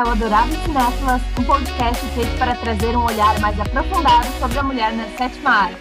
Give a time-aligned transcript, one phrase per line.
[0.00, 4.62] é o Adorável Cinéfilas, um podcast feito para trazer um olhar mais aprofundado sobre a
[4.62, 5.76] mulher na sétima arte.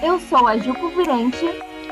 [0.00, 1.44] Eu sou a Juco Virente.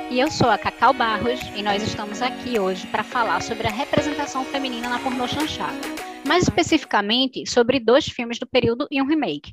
[0.08, 3.70] E eu sou a Cacau Barros, e nós estamos aqui hoje para falar sobre a
[3.72, 5.76] representação feminina na pornô chanchada.
[6.24, 9.52] Mais especificamente, sobre dois filmes do período e um remake.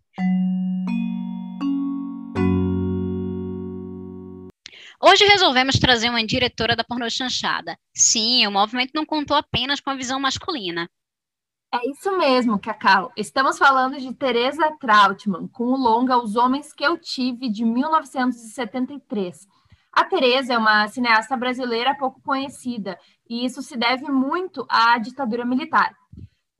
[5.02, 7.76] Hoje resolvemos trazer uma diretora da pornô chanchada.
[7.92, 10.88] Sim, o movimento não contou apenas com a visão masculina.
[11.76, 13.12] É isso mesmo, Cacau.
[13.18, 19.48] Estamos falando de Teresa Trautmann, com o longa Os Homens que Eu Tive, de 1973.
[19.92, 25.44] A Teresa é uma cineasta brasileira pouco conhecida, e isso se deve muito à ditadura
[25.44, 25.96] militar.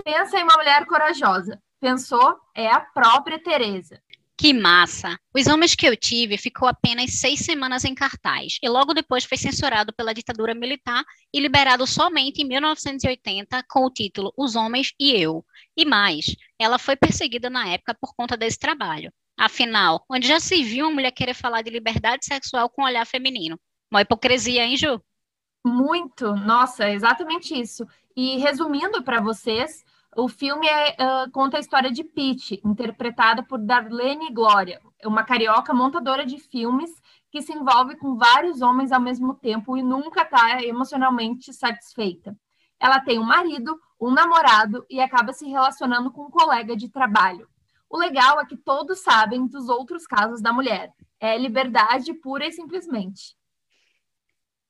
[0.04, 1.62] Pensa em uma mulher corajosa.
[1.80, 2.36] Pensou?
[2.56, 4.02] É a própria Teresa.
[4.44, 5.18] Que massa!
[5.34, 9.38] Os Homens que eu tive ficou apenas seis semanas em cartaz e logo depois foi
[9.38, 11.02] censurado pela ditadura militar
[11.34, 15.46] e liberado somente em 1980 com o título Os Homens e Eu.
[15.78, 19.14] E mais, ela foi perseguida na época por conta desse trabalho.
[19.40, 23.08] Afinal, onde já se viu uma mulher querer falar de liberdade sexual com um olhar
[23.08, 23.58] feminino?
[23.90, 25.02] Uma hipocrisia, hein, Ju?
[25.66, 27.88] Muito, nossa, exatamente isso.
[28.14, 33.60] E resumindo para vocês, o filme é, uh, conta a história de Pete, interpretada por
[33.60, 36.92] Darlene Glória, uma carioca montadora de filmes
[37.32, 42.38] que se envolve com vários homens ao mesmo tempo e nunca está emocionalmente satisfeita.
[42.80, 47.48] Ela tem um marido, um namorado e acaba se relacionando com um colega de trabalho.
[47.90, 50.92] O legal é que todos sabem dos outros casos da mulher.
[51.20, 53.36] É liberdade pura e simplesmente.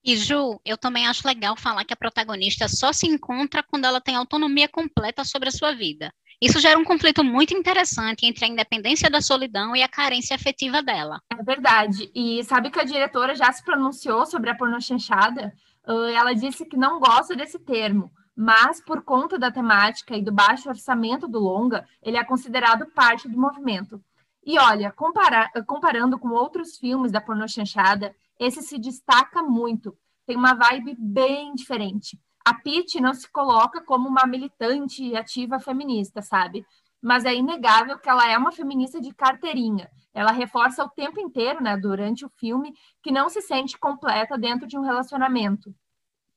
[0.06, 4.02] E Ju, eu também acho legal falar que a protagonista só se encontra quando ela
[4.02, 6.14] tem autonomia completa sobre a sua vida.
[6.42, 10.84] Isso gera um conflito muito interessante entre a independência da solidão e a carência afetiva
[10.84, 11.22] dela.
[11.32, 12.12] É verdade.
[12.14, 15.54] E sabe que a diretora já se pronunciou sobre a pornochanchada?
[15.88, 20.34] Uh, ela disse que não gosta desse termo, mas por conta da temática e do
[20.34, 24.04] baixo orçamento do longa, ele é considerado parte do movimento.
[24.46, 29.98] E olha, compara comparando com outros filmes da pornochanchada, esse se destaca muito.
[30.26, 32.20] Tem uma vibe bem diferente.
[32.46, 36.66] A Pete não se coloca como uma militante ativa feminista, sabe?
[37.02, 39.90] Mas é inegável que ela é uma feminista de carteirinha.
[40.14, 44.68] Ela reforça o tempo inteiro, né, durante o filme, que não se sente completa dentro
[44.68, 45.70] de um relacionamento.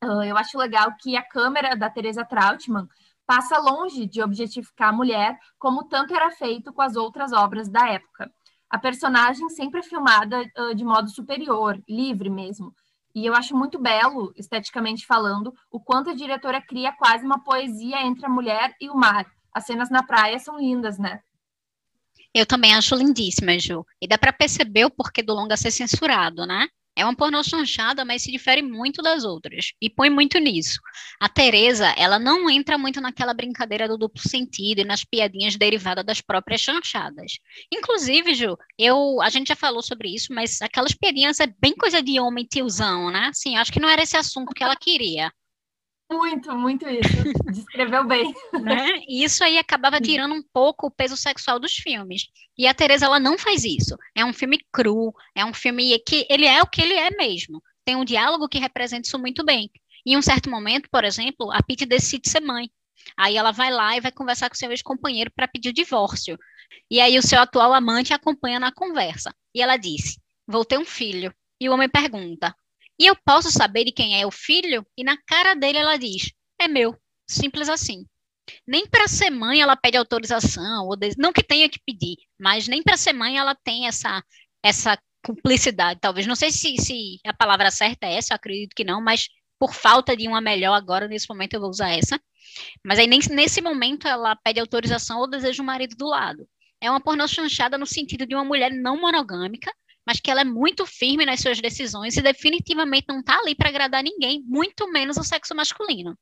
[0.03, 2.89] Uh, eu acho legal que a câmera da Teresa Trautmann
[3.27, 7.89] passa longe de objetificar a mulher, como tanto era feito com as outras obras da
[7.89, 8.33] época
[8.69, 12.75] a personagem sempre é filmada uh, de modo superior, livre mesmo.
[13.15, 18.03] E eu acho muito belo, esteticamente falando, o quanto a diretora cria quase uma poesia
[18.05, 19.25] entre a mulher e o mar.
[19.55, 21.21] As cenas na praia são lindas, né?
[22.35, 23.87] Eu também acho lindíssima, Ju.
[24.03, 26.69] E dá para perceber o porquê do longa ser censurado, né?
[26.97, 29.73] É uma pornô chanchada, mas se difere muito das outras.
[29.81, 30.81] E põe muito nisso.
[31.21, 36.05] A Teresa, ela não entra muito naquela brincadeira do duplo sentido e nas piadinhas derivadas
[36.05, 37.33] das próprias chanchadas.
[37.73, 42.03] Inclusive, Ju, eu, a gente já falou sobre isso, mas aquelas piadinhas é bem coisa
[42.03, 43.31] de homem tiozão, né?
[43.35, 45.31] Sim, acho que não era esse assunto que ela queria.
[46.11, 47.35] Muito, muito isso.
[47.53, 48.33] Descreveu bem.
[48.63, 49.01] Né?
[49.09, 52.27] E isso aí acabava tirando um pouco o peso sexual dos filmes.
[52.57, 53.97] E a Teresa, ela não faz isso.
[54.15, 57.61] É um filme cru, é um filme que ele é o que ele é mesmo.
[57.85, 59.71] Tem um diálogo que representa isso muito bem.
[60.07, 62.71] Em um certo momento, por exemplo, a Pete decide ser mãe.
[63.17, 66.39] Aí ela vai lá e vai conversar com seu ex-companheiro para pedir o divórcio.
[66.91, 69.35] E aí o seu atual amante acompanha na conversa.
[69.55, 71.35] E ela disse: Vou ter um filho.
[71.61, 72.55] E o homem pergunta:
[72.99, 74.87] e eu posso saber de quem é o filho?
[74.97, 76.97] E na cara dele ela diz: é meu.
[77.29, 78.07] Simples assim.
[78.67, 81.11] Nem para ser mãe ela pede autorização, ou de...
[81.19, 84.23] não que tenha que pedir, mas nem para ser mãe ela tem essa,
[84.63, 86.27] essa cumplicidade, talvez.
[86.27, 89.29] Não sei se, se a palavra certa é essa, eu acredito que não, mas
[89.59, 92.21] por falta de uma melhor agora, nesse momento eu vou usar essa.
[92.85, 96.49] Mas aí nesse momento ela pede autorização ou deseja um marido do lado.
[96.81, 99.73] É uma pornô chanchada no sentido de uma mulher não monogâmica,
[100.07, 103.69] mas que ela é muito firme nas suas decisões e definitivamente não está ali para
[103.69, 106.17] agradar ninguém, muito menos o sexo masculino.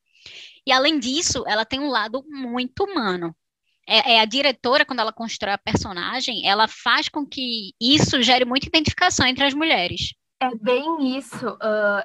[0.66, 3.36] E além disso, ela tem um lado muito humano.
[3.86, 8.46] É, é, a diretora, quando ela constrói a personagem, ela faz com que isso gere
[8.46, 10.14] muita identificação entre as mulheres.
[10.40, 11.46] É bem isso.
[11.46, 12.02] Uh,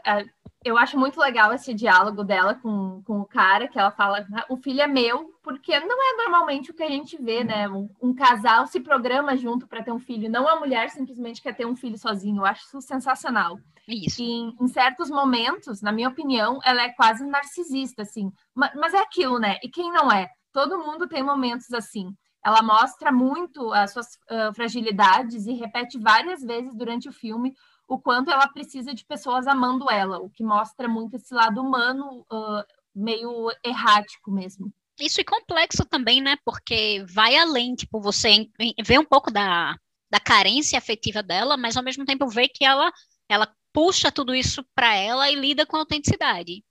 [0.63, 4.57] eu acho muito legal esse diálogo dela com, com o cara, que ela fala, o
[4.57, 7.69] filho é meu, porque não é normalmente o que a gente vê, né?
[7.69, 11.55] Um, um casal se programa junto para ter um filho, não a mulher simplesmente quer
[11.55, 12.41] ter um filho sozinho.
[12.41, 13.57] Eu acho isso sensacional.
[13.87, 14.21] Isso.
[14.21, 18.29] E em, em certos momentos, na minha opinião, ela é quase narcisista, assim.
[18.53, 19.57] Mas, mas é aquilo, né?
[19.63, 20.27] E quem não é?
[20.51, 22.13] Todo mundo tem momentos assim.
[22.43, 27.53] Ela mostra muito as suas uh, fragilidades e repete várias vezes durante o filme
[27.89, 32.23] o quanto ela precisa de pessoas amando ela, o que mostra muito esse lado humano
[32.31, 32.63] uh,
[32.95, 34.71] meio errático mesmo.
[34.99, 36.37] Isso é complexo também, né?
[36.45, 38.47] Porque vai além, tipo, você
[38.85, 39.75] vê um pouco da,
[40.11, 42.91] da carência afetiva dela, mas ao mesmo tempo vê que ela,
[43.27, 46.63] ela puxa tudo isso para ela e lida com autenticidade.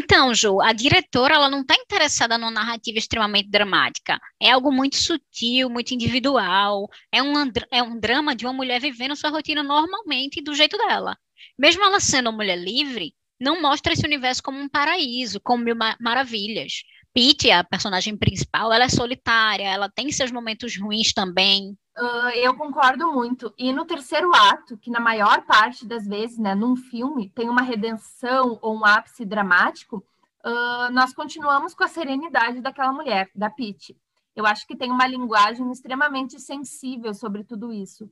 [0.00, 4.16] Então, Ju, a diretora ela não está interessada numa narrativa extremamente dramática.
[4.40, 6.88] É algo muito sutil, muito individual.
[7.10, 7.32] É um,
[7.72, 11.18] é um drama de uma mulher vivendo sua rotina normalmente do jeito dela.
[11.58, 15.74] Mesmo ela sendo uma mulher livre, não mostra esse universo como um paraíso, como mil
[16.00, 16.74] maravilhas.
[17.12, 21.76] Pete, a personagem principal, ela é solitária, ela tem seus momentos ruins também.
[21.98, 23.52] Uh, eu concordo muito.
[23.58, 27.62] E no terceiro ato, que na maior parte das vezes, né, num filme, tem uma
[27.62, 29.96] redenção ou um ápice dramático,
[30.44, 33.96] uh, nós continuamos com a serenidade daquela mulher, da Pete.
[34.36, 38.04] Eu acho que tem uma linguagem extremamente sensível sobre tudo isso.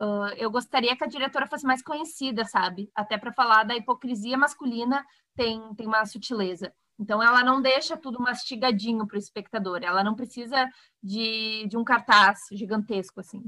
[0.00, 2.90] Uh, eu gostaria que a diretora fosse mais conhecida, sabe?
[2.92, 5.04] Até para falar da hipocrisia masculina
[5.36, 6.72] tem, tem uma sutileza.
[6.98, 9.80] Então, ela não deixa tudo mastigadinho para o espectador.
[9.82, 10.68] Ela não precisa
[11.02, 13.44] de, de um cartaz gigantesco, assim.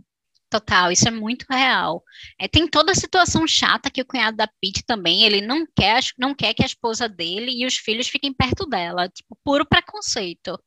[0.48, 2.02] Total, isso é muito real.
[2.38, 6.02] É, tem toda a situação chata que o cunhado da Pete também, ele não quer,
[6.18, 10.60] não quer que a esposa dele e os filhos fiquem perto dela, tipo, puro preconceito.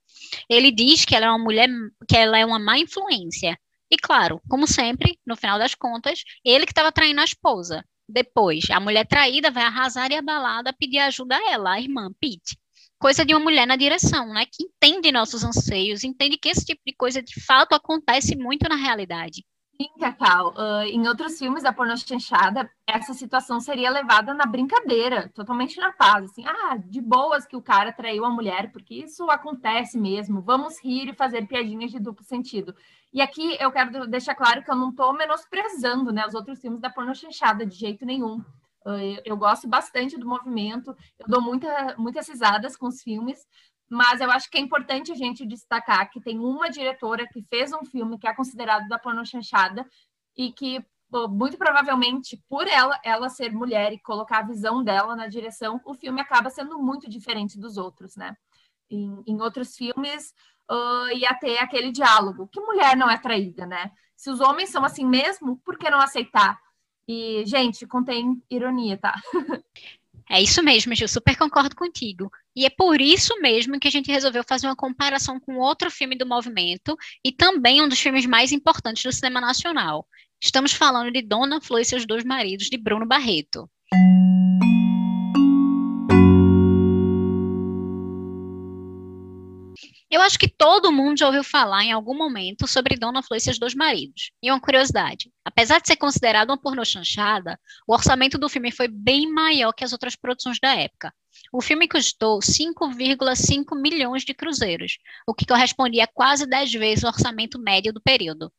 [0.50, 1.70] Ele diz que ela é uma mulher,
[2.08, 3.60] que ela é uma má influência.
[3.92, 7.84] E claro, como sempre, no final das contas, ele que estava traindo a esposa.
[8.08, 12.58] Depois, a mulher traída vai arrasar e abalada pedir ajuda a ela, a irmã Pete
[13.04, 14.46] coisa de uma mulher na direção, né?
[14.46, 18.78] Que entende nossos anseios, entende que esse tipo de coisa de fato acontece muito na
[18.78, 19.44] realidade.
[19.76, 20.54] Sim, Cacau.
[20.54, 25.92] Uh, em outros filmes da pornô chanchada, essa situação seria levada na brincadeira, totalmente na
[25.92, 26.32] paz.
[26.32, 30.42] Assim, ah, de boas que o cara traiu a mulher, porque isso acontece mesmo.
[30.42, 32.74] Vamos rir e fazer piadinhas de duplo sentido.
[33.12, 36.80] E aqui eu quero deixar claro que eu não estou menosprezando né, os outros filmes
[36.80, 38.42] da pornô chanchada, de jeito nenhum.
[39.26, 43.40] Eu gosto bastante do movimento, eu dou muita, muitas risadas com os filmes,
[43.90, 47.72] mas eu acho que é importante a gente destacar que tem uma diretora que fez
[47.72, 49.86] um filme que é considerado da porno chanchada
[50.36, 50.84] e que
[51.30, 55.94] muito provavelmente por ela ela ser mulher e colocar a visão dela na direção, o
[55.94, 58.36] filme acaba sendo muito diferente dos outros, né?
[58.90, 60.34] Em, em outros filmes
[60.72, 63.92] uh, ia ter aquele diálogo que mulher não é traída, né?
[64.16, 66.60] Se os homens são assim mesmo, por que não aceitar?
[67.08, 69.14] E, gente, contém ironia, tá?
[70.30, 72.32] É isso mesmo, Gil, super concordo contigo.
[72.56, 76.18] E é por isso mesmo que a gente resolveu fazer uma comparação com outro filme
[76.18, 80.08] do movimento e também um dos filmes mais importantes do cinema nacional.
[80.42, 83.70] Estamos falando de Dona Flor e seus dois maridos, de Bruno Barreto.
[90.14, 93.42] Eu acho que todo mundo já ouviu falar em algum momento sobre Dona Flor e
[93.42, 94.30] seus dois maridos.
[94.44, 98.88] E uma curiosidade, apesar de ser considerado uma pornô chanchada, o orçamento do filme foi
[98.88, 101.12] bem maior que as outras produções da época.
[101.52, 107.08] O filme custou 5,5 milhões de cruzeiros, o que correspondia a quase 10 vezes o
[107.08, 108.54] orçamento médio do período.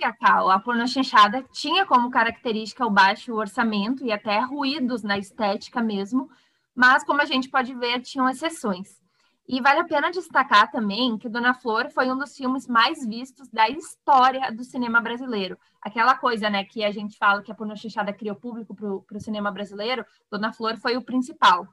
[0.00, 5.80] Cacau, a pornô chanchada tinha como característica o baixo orçamento e até ruídos na estética
[5.80, 6.28] mesmo,
[6.74, 9.00] mas como a gente pode ver, tinham exceções.
[9.46, 13.48] E vale a pena destacar também que Dona Flor foi um dos filmes mais vistos
[13.48, 15.58] da história do cinema brasileiro.
[15.80, 19.20] Aquela coisa, né, que a gente fala que a porno chanchada criou público para o
[19.20, 21.66] cinema brasileiro, Dona Flor foi o principal.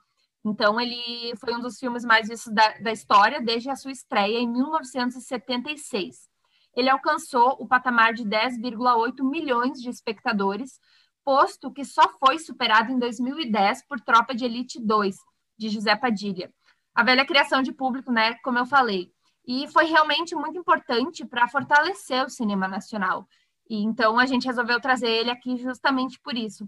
[0.44, 4.40] Então, ele foi um dos filmes mais vistos da, da história desde a sua estreia
[4.40, 6.28] em 1976.
[6.76, 10.80] Ele alcançou o patamar de 10,8 milhões de espectadores,
[11.24, 15.18] posto que só foi superado em 2010 por Tropa de Elite 2,
[15.58, 16.52] de José Padilha
[17.00, 19.10] a velha criação de público, né, como eu falei.
[19.48, 23.26] E foi realmente muito importante para fortalecer o cinema nacional.
[23.70, 26.68] E então a gente resolveu trazer ele aqui justamente por isso.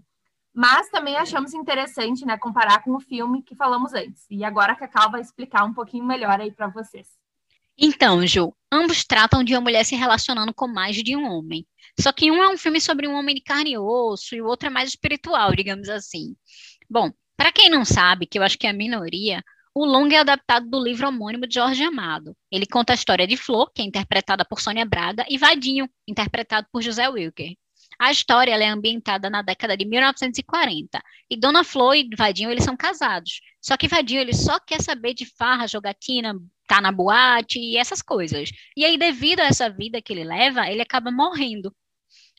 [0.54, 4.24] Mas também achamos interessante, né, comparar com o filme que falamos antes.
[4.30, 7.08] E agora a Cacau vai explicar um pouquinho melhor aí para vocês.
[7.76, 11.66] Então, Ju, ambos tratam de uma mulher se relacionando com mais de um homem.
[12.00, 14.46] Só que um é um filme sobre um homem de carne e osso e o
[14.46, 16.34] outro é mais espiritual, digamos assim.
[16.88, 19.42] Bom, para quem não sabe, que eu acho que é a minoria,
[19.74, 22.36] o longa é adaptado do livro homônimo de Jorge Amado.
[22.50, 26.66] Ele conta a história de Flor, que é interpretada por Sônia Braga, e Vadinho, interpretado
[26.70, 27.54] por José Wilker.
[27.98, 31.02] A história é ambientada na década de 1940.
[31.30, 33.40] E Dona Flor e Vadinho, eles são casados.
[33.60, 36.34] Só que Vadinho, ele só quer saber de farra, jogatina,
[36.66, 38.50] tá na boate e essas coisas.
[38.76, 41.74] E aí, devido a essa vida que ele leva, ele acaba morrendo.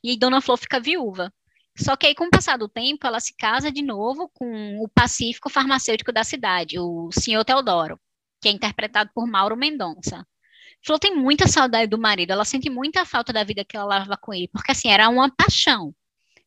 [0.03, 1.33] E Dona Flor fica viúva.
[1.77, 4.87] Só que aí, com o passar do tempo, ela se casa de novo com o
[4.87, 7.99] pacífico farmacêutico da cidade, o senhor Teodoro,
[8.41, 10.25] que é interpretado por Mauro Mendonça.
[10.85, 14.17] Flor tem muita saudade do marido, ela sente muita falta da vida que ela leva
[14.17, 15.95] com ele, porque assim, era uma paixão.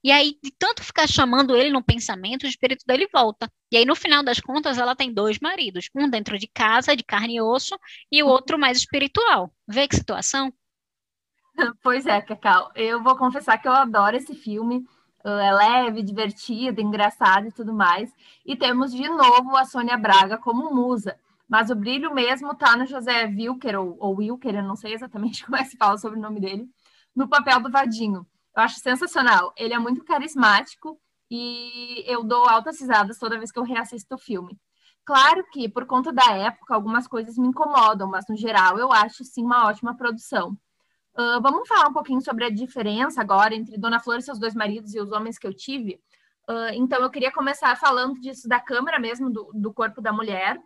[0.04, 3.50] E aí, de tanto ficar chamando ele no pensamento, o espírito dele volta.
[3.72, 5.88] E aí, no final das contas, ela tem dois maridos.
[5.96, 7.76] Um dentro de casa, de carne e osso,
[8.12, 9.52] e o outro mais espiritual.
[9.66, 10.52] Vê que situação?
[11.82, 12.70] Pois é, Cacau.
[12.76, 14.84] Eu vou confessar que eu adoro esse filme.
[15.28, 18.12] É leve, divertido, engraçado e tudo mais.
[18.44, 21.18] E temos de novo a Sônia Braga como musa.
[21.48, 25.44] Mas o brilho mesmo tá no José Wilker, ou, ou Wilker, eu não sei exatamente
[25.46, 26.68] como é que se fala sobre o nome dele,
[27.14, 28.26] no papel do Vadinho.
[28.56, 29.52] Eu acho sensacional.
[29.56, 30.98] Ele é muito carismático
[31.30, 34.58] e eu dou altas risadas toda vez que eu reassisto o filme.
[35.04, 39.24] Claro que, por conta da época, algumas coisas me incomodam, mas no geral eu acho
[39.24, 40.56] sim uma ótima produção.
[41.18, 44.54] Uh, vamos falar um pouquinho sobre a diferença agora entre Dona Flor e seus dois
[44.54, 45.98] maridos e os homens que eu tive.
[46.48, 50.58] Uh, então, eu queria começar falando disso da câmera mesmo, do, do corpo da mulher.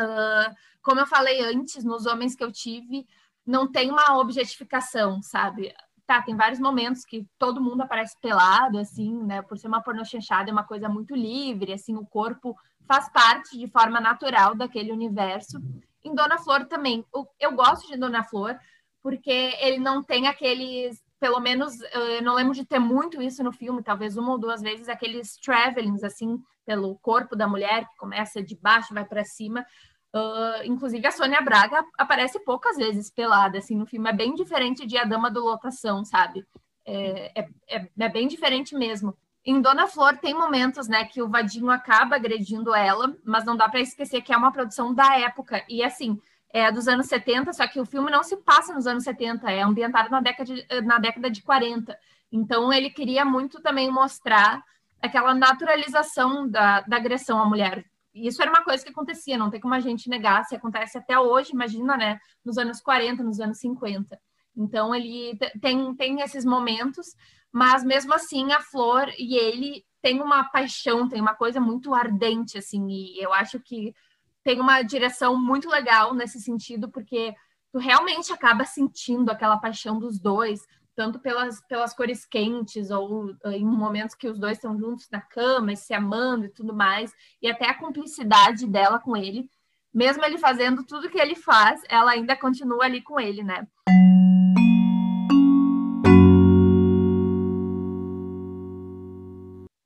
[0.00, 3.06] Uh, como eu falei antes, nos homens que eu tive,
[3.46, 5.74] não tem uma objetificação, sabe?
[6.06, 9.42] Tá, tem vários momentos que todo mundo aparece pelado, assim, né?
[9.42, 12.56] Por ser uma pornô chanchada, é uma coisa muito livre, assim, o corpo
[12.86, 15.60] faz parte de forma natural daquele universo.
[16.02, 17.04] Em Dona Flor também.
[17.38, 18.56] Eu gosto de Dona Flor,
[19.06, 23.52] porque ele não tem aqueles, pelo menos, eu não lembro de ter muito isso no
[23.52, 28.42] filme, talvez uma ou duas vezes, aqueles travelings, assim, pelo corpo da mulher, que começa
[28.42, 29.64] de baixo, vai para cima.
[30.12, 34.10] Uh, inclusive, a Sônia Braga aparece poucas vezes pelada, assim, no filme.
[34.10, 36.44] É bem diferente de A Dama do Lotação, sabe?
[36.84, 39.16] É, é, é, é bem diferente mesmo.
[39.44, 43.68] Em Dona Flor tem momentos, né, que o Vadinho acaba agredindo ela, mas não dá
[43.68, 45.64] para esquecer que é uma produção da época.
[45.68, 46.20] E assim,
[46.56, 49.60] é, dos anos 70, só que o filme não se passa nos anos 70, é
[49.60, 51.94] ambientado na década de, na década de 40.
[52.32, 54.64] Então, ele queria muito também mostrar
[55.02, 57.84] aquela naturalização da, da agressão à mulher.
[58.14, 61.18] Isso era uma coisa que acontecia, não tem como a gente negar, se acontece até
[61.18, 64.18] hoje, imagina, né, nos anos 40, nos anos 50.
[64.56, 67.08] Então, ele tem, tem esses momentos,
[67.52, 72.56] mas mesmo assim, a Flor e ele têm uma paixão, tem uma coisa muito ardente,
[72.56, 73.94] assim, e eu acho que
[74.46, 77.34] tem uma direção muito legal nesse sentido, porque
[77.72, 83.56] tu realmente acaba sentindo aquela paixão dos dois, tanto pelas, pelas cores quentes, ou eh,
[83.56, 87.12] em momentos que os dois estão juntos na cama, se amando e tudo mais,
[87.42, 89.50] e até a cumplicidade dela com ele.
[89.92, 93.66] Mesmo ele fazendo tudo que ele faz, ela ainda continua ali com ele, né?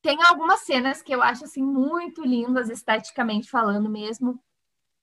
[0.02, 4.38] Tem algumas cenas que eu acho assim muito lindas esteticamente falando mesmo,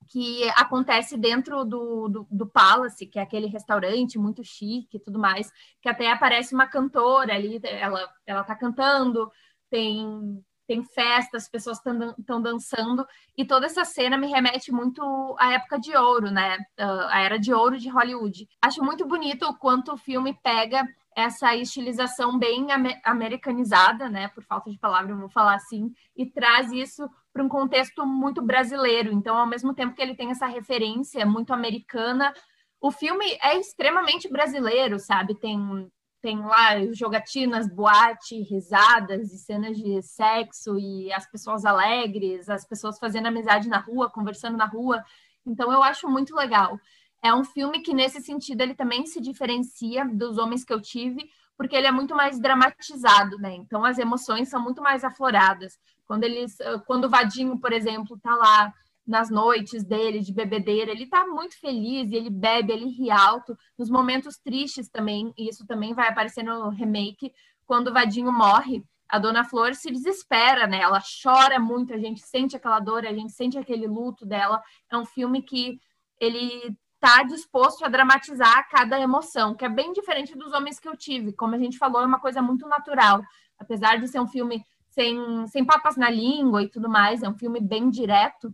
[0.07, 5.19] que acontece dentro do, do, do, Palace, que é aquele restaurante muito chique e tudo
[5.19, 9.31] mais, que até aparece uma cantora ali, ela, ela tá cantando,
[9.69, 13.05] tem, tem festa, as pessoas estão dançando,
[13.37, 16.57] e toda essa cena me remete muito à época de ouro, né?
[16.79, 18.47] Uh, a era de ouro de Hollywood.
[18.61, 20.85] Acho muito bonito o quanto o filme pega
[21.17, 22.67] essa estilização bem
[23.03, 24.27] americanizada, né?
[24.27, 28.39] Por falta de palavra, eu vou falar assim, e traz isso para um contexto muito
[28.39, 29.11] brasileiro.
[29.11, 32.31] Então, ao mesmo tempo que ele tem essa referência muito americana,
[32.79, 35.33] o filme é extremamente brasileiro, sabe?
[35.33, 35.89] Tem
[36.21, 42.99] tem lá jogatinas, boate, risadas e cenas de sexo e as pessoas alegres, as pessoas
[42.99, 45.03] fazendo amizade na rua, conversando na rua.
[45.45, 46.79] Então eu acho muito legal.
[47.23, 51.29] É um filme que, nesse sentido, ele também se diferencia dos Homens que eu tive,
[51.57, 53.55] porque ele é muito mais dramatizado, né?
[53.55, 55.77] Então as emoções são muito mais afloradas.
[56.05, 58.73] Quando eles, ah, quando o Vadinho, por exemplo, tá lá
[59.05, 63.89] nas noites dele de bebedeira, ele tá muito feliz, ele bebe, ele ri alto, nos
[63.89, 67.33] momentos tristes também, e isso também vai aparecer no remake,
[67.65, 70.81] quando o Vadinho morre, a Dona Flor se desespera, né?
[70.81, 74.61] Ela chora muito, a gente sente aquela dor, a gente sente aquele luto dela.
[74.91, 75.79] É um filme que
[76.19, 80.97] ele tá disposto a dramatizar cada emoção, que é bem diferente dos homens que eu
[80.97, 81.33] tive.
[81.33, 83.21] Como a gente falou, é uma coisa muito natural.
[83.59, 87.37] Apesar de ser um filme sem, sem papas na língua e tudo mais, é um
[87.37, 88.53] filme bem direto,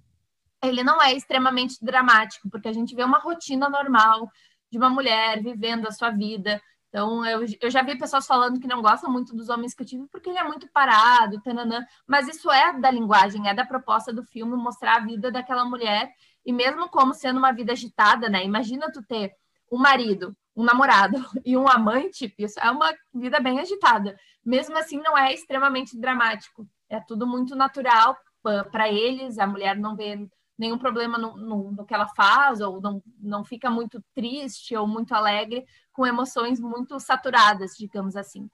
[0.62, 4.30] ele não é extremamente dramático, porque a gente vê uma rotina normal
[4.72, 6.62] de uma mulher vivendo a sua vida.
[6.90, 9.88] Então, eu, eu já vi pessoas falando que não gostam muito dos homens que eu
[9.88, 14.14] tive porque ele é muito parado, tananã, mas isso é da linguagem, é da proposta
[14.14, 16.12] do filme mostrar a vida daquela mulher
[16.46, 18.44] e mesmo como sendo uma vida agitada, né?
[18.44, 19.34] Imagina tu ter
[19.72, 24.18] um marido, um namorado e um amante, isso é uma vida bem agitada.
[24.46, 26.68] Mesmo assim, não é extremamente dramático.
[26.90, 28.18] É tudo muito natural
[28.72, 29.40] para eles.
[29.40, 33.44] A mulher não vê nenhum problema no, no, no, que ela faz, ou não, não
[33.44, 38.48] fica muito triste ou muito alegre, com emoções muito saturadas, digamos assim.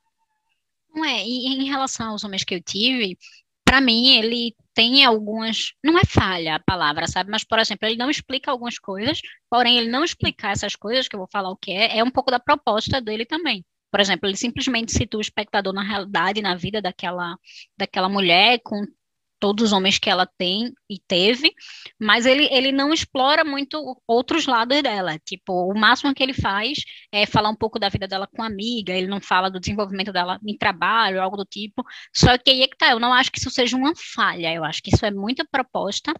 [0.93, 3.17] Não é, e em relação aos homens que eu tive,
[3.63, 5.73] para mim, ele tem algumas.
[5.83, 7.29] Não é falha a palavra, sabe?
[7.29, 9.19] Mas, por exemplo, ele não explica algumas coisas,
[9.49, 12.09] porém, ele não explicar essas coisas, que eu vou falar o que é, é um
[12.09, 13.65] pouco da proposta dele também.
[13.91, 17.35] Por exemplo, ele simplesmente situa o espectador na realidade, na vida daquela,
[17.77, 18.85] daquela mulher, com
[19.39, 21.53] todos os homens que ela tem e teve,
[21.99, 25.17] mas ele, ele não explora muito outros lados dela.
[25.19, 26.79] Tipo, o máximo que ele faz
[27.11, 30.39] é falar um pouco da vida dela com amiga, ele não fala do desenvolvimento dela
[30.45, 31.83] em trabalho, algo do tipo.
[32.15, 34.63] Só que aí é que tá, eu não acho que isso seja uma falha, eu
[34.63, 36.13] acho que isso é muita proposta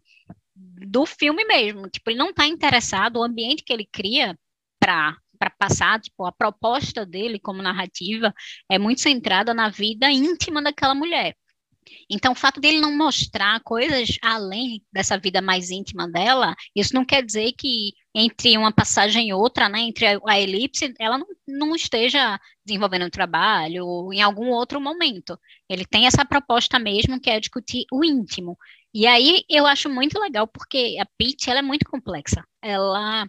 [0.56, 1.90] do filme mesmo.
[1.90, 4.38] Tipo, ele não está interessado, o ambiente que ele cria
[4.80, 8.34] para para passar, tipo, a proposta dele como narrativa
[8.70, 11.34] é muito centrada na vida íntima daquela mulher.
[12.10, 17.05] Então, o fato dele não mostrar coisas além dessa vida mais íntima dela, isso não
[17.05, 21.27] quer dizer que entre uma passagem e outra, né, entre a, a elipse, ela não,
[21.48, 25.39] não esteja desenvolvendo um trabalho ou em algum outro momento.
[25.69, 28.58] Ele tem essa proposta mesmo, que é discutir o íntimo.
[28.93, 32.43] E aí eu acho muito legal, porque a Pete, ela é muito complexa.
[32.62, 33.27] Ela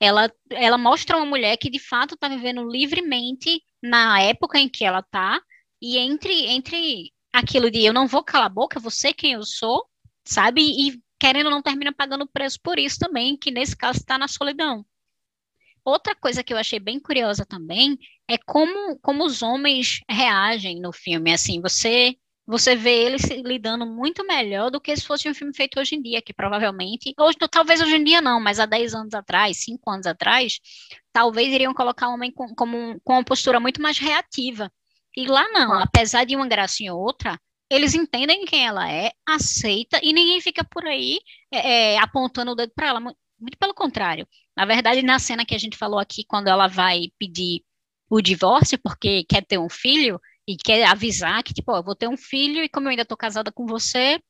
[0.00, 4.84] ela, ela mostra uma mulher que de fato está vivendo livremente na época em que
[4.84, 5.40] ela está,
[5.80, 9.86] e entre, entre aquilo de eu não vou calar a boca, você quem eu sou,
[10.24, 10.62] sabe?
[10.62, 14.28] E querendo ou não termina pagando preço por isso também, que nesse caso está na
[14.28, 14.84] solidão.
[15.84, 20.92] Outra coisa que eu achei bem curiosa também é como, como os homens reagem no
[20.92, 21.32] filme.
[21.32, 22.16] Assim, você
[22.46, 26.02] você vê eles lidando muito melhor do que se fosse um filme feito hoje em
[26.02, 29.90] dia, que provavelmente, hoje, talvez hoje em dia não, mas há 10 anos atrás, 5
[29.90, 30.60] anos atrás,
[31.12, 34.70] talvez iriam colocar o homem com, como, com uma postura muito mais reativa.
[35.16, 35.84] E lá não, ah.
[35.84, 40.62] apesar de uma gracinha ou outra, eles entendem quem ela é, aceita, e ninguém fica
[40.64, 41.18] por aí
[41.52, 43.00] é, é, apontando o dedo para ela.
[43.00, 44.26] Muito pelo contrário.
[44.56, 47.62] Na verdade, na cena que a gente falou aqui, quando ela vai pedir
[48.08, 51.94] o divórcio porque quer ter um filho e quer avisar que, tipo, ó, eu vou
[51.96, 54.20] ter um filho e como eu ainda estou casada com você,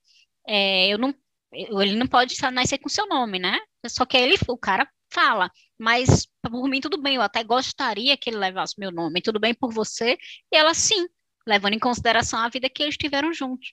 [0.48, 1.14] é, eu não,
[1.52, 3.58] ele não pode nascer com seu nome, né?
[3.86, 8.30] Só que ele, o cara fala, mas por mim tudo bem, eu até gostaria que
[8.30, 10.18] ele levasse meu nome, tudo bem por você?
[10.52, 11.06] E ela sim,
[11.46, 13.72] levando em consideração a vida que eles tiveram juntos.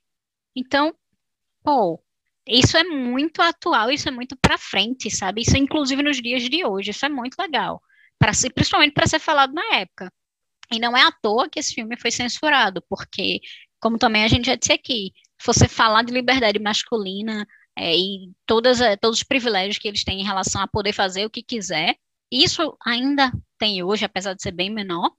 [0.56, 0.94] Então,
[1.64, 2.04] pô,
[2.48, 5.42] isso é muito atual, isso é muito para frente, sabe?
[5.42, 7.82] Isso é inclusive nos dias de hoje, isso é muito legal,
[8.20, 10.12] para ser, principalmente para ser falado na época.
[10.72, 13.40] E não é à toa que esse filme foi censurado, porque,
[13.80, 15.12] como também a gente já disse aqui,
[15.44, 17.46] você falar de liberdade masculina
[17.78, 21.26] é, e todas, é, todos os privilégios que eles têm em relação a poder fazer
[21.26, 21.96] o que quiser,
[22.32, 25.12] isso ainda tem hoje, apesar de ser bem menor,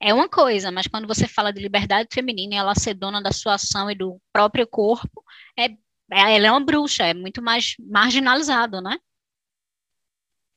[0.00, 3.30] é uma coisa, mas quando você fala de liberdade feminina e ela ser dona da
[3.30, 5.24] sua ação e do próprio corpo,
[5.56, 8.98] é, é ela é uma bruxa, é muito mais marginalizado, né?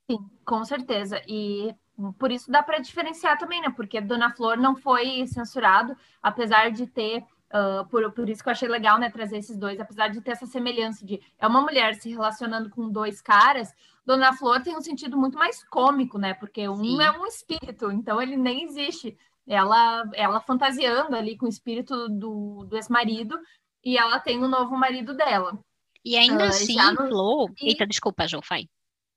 [0.10, 1.22] Sim, com certeza.
[1.28, 1.74] E
[2.18, 3.70] por isso dá para diferenciar também, né?
[3.70, 7.24] Porque Dona Flor não foi censurado, apesar de ter.
[7.56, 10.32] Uh, por, por isso que eu achei legal, né, trazer esses dois, apesar de ter
[10.32, 13.74] essa semelhança de é uma mulher se relacionando com dois caras,
[14.06, 16.34] Dona Flor tem um sentido muito mais cômico, né?
[16.34, 17.02] Porque um Sim.
[17.02, 19.18] é um espírito, então ele nem existe.
[19.48, 23.40] Ela, ela fantasiando ali com o espírito do, do ex-marido
[23.84, 25.58] e ela tem o um novo marido dela.
[26.04, 27.08] E ainda uh, assim, no...
[27.08, 27.52] Flor.
[27.62, 27.70] E...
[27.70, 28.68] Eita, desculpa, Jo, vai.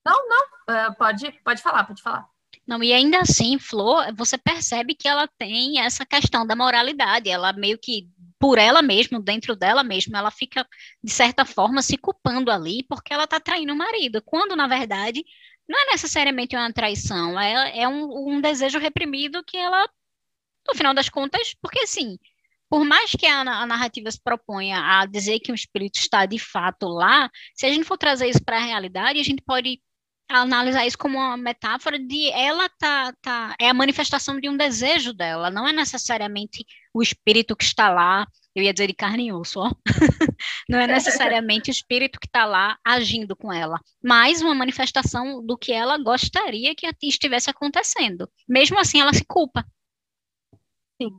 [0.07, 2.29] Não, não, uh, pode, pode falar, pode falar.
[2.67, 7.51] Não, e ainda assim, Flor, você percebe que ela tem essa questão da moralidade, ela
[7.53, 10.67] meio que, por ela mesma, dentro dela mesma, ela fica,
[11.03, 15.25] de certa forma, se culpando ali porque ela está traindo o marido, quando, na verdade,
[15.69, 19.89] não é necessariamente uma traição, é, é um, um desejo reprimido que ela,
[20.67, 22.19] no final das contas, porque assim,
[22.69, 26.39] por mais que a, a, narrativa se proponha a dizer que o espírito está de
[26.39, 29.81] fato lá, se a gente for trazer isso para a realidade, a gente pode
[30.29, 35.13] analisar isso como uma metáfora de ela tá, tá é a manifestação de um desejo
[35.13, 39.33] dela, não é necessariamente o espírito que está lá, eu ia dizer de carne e
[39.33, 39.71] osso, ó.
[40.69, 45.57] não é necessariamente o espírito que está lá agindo com ela, mas uma manifestação do
[45.57, 48.29] que ela gostaria que estivesse acontecendo.
[48.49, 49.65] Mesmo assim, ela se culpa.
[51.01, 51.11] Sim.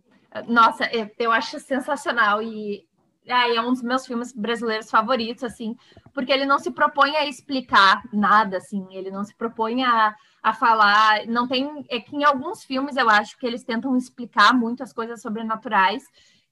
[0.47, 2.87] Nossa, eu acho sensacional e
[3.27, 5.75] ah, é um dos meus filmes brasileiros favoritos, assim,
[6.19, 10.53] porque ele não se propõe a explicar nada, assim, ele não se propõe a, a
[10.53, 14.83] falar, não tem, é que em alguns filmes eu acho que eles tentam explicar muito
[14.83, 16.03] as coisas sobrenaturais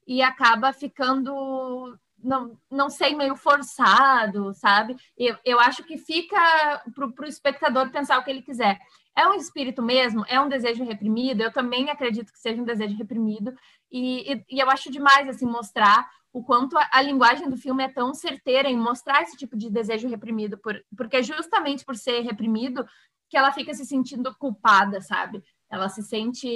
[0.08, 4.96] e acaba ficando, não, não sei, meio forçado, sabe?
[5.18, 8.80] Eu, eu acho que fica para o espectador pensar o que ele quiser.
[9.14, 10.24] É um espírito mesmo?
[10.30, 11.42] É um desejo reprimido?
[11.44, 13.54] Eu também acredito que seja um desejo reprimido.
[13.92, 17.84] E, e, e eu acho demais, assim, mostrar o quanto a, a, linguagem do filme
[17.84, 21.96] é tão certeira em mostrar esse tipo de desejo reprimido, por, porque é justamente por
[21.96, 22.86] ser reprimido
[23.28, 25.44] que ela fica se sentindo culpada, sabe?
[25.68, 26.48] Ela se sente,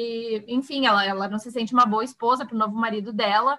[0.48, 3.58] enfim, ela, ela não se sente uma boa esposa para o novo marido dela.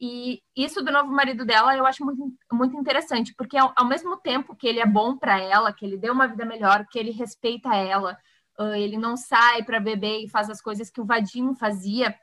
[0.00, 4.16] E isso do novo marido dela eu acho muito, muito interessante, porque ao, ao mesmo
[4.18, 7.10] tempo que ele é bom para ela, que ele deu uma vida melhor, que ele
[7.10, 8.16] respeita ela,
[8.60, 12.14] uh, ele não sai para beber e faz as coisas que o Vadinho fazia.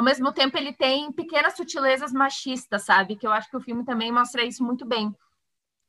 [0.00, 3.16] Ao mesmo tempo, ele tem pequenas sutilezas machistas, sabe?
[3.16, 5.14] Que eu acho que o filme também mostra isso muito bem.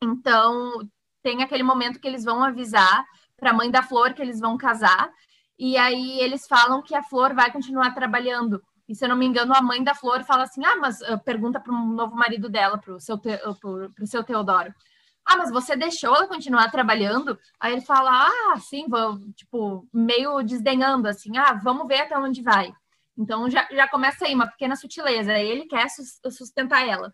[0.04, 0.86] Então,
[1.24, 3.06] tem aquele momento que eles vão avisar
[3.38, 5.10] para a mãe da Flor que eles vão casar,
[5.58, 8.62] e aí eles falam que a Flor vai continuar trabalhando.
[8.86, 11.18] E se eu não me engano, a mãe da Flor fala assim: ah, mas uh,
[11.24, 13.40] pergunta para um novo marido dela, para o seu, te,
[14.04, 14.76] seu Teodoro.
[15.26, 17.40] Ah, mas você deixou ela continuar trabalhando?
[17.58, 22.42] Aí ele fala: ah, sim, vou, tipo, meio desdenhando, assim, ah, vamos ver até onde
[22.42, 22.74] vai.
[23.22, 25.38] Então já, já começa aí uma pequena sutileza.
[25.38, 25.88] Ele quer
[26.30, 27.14] sustentar ela.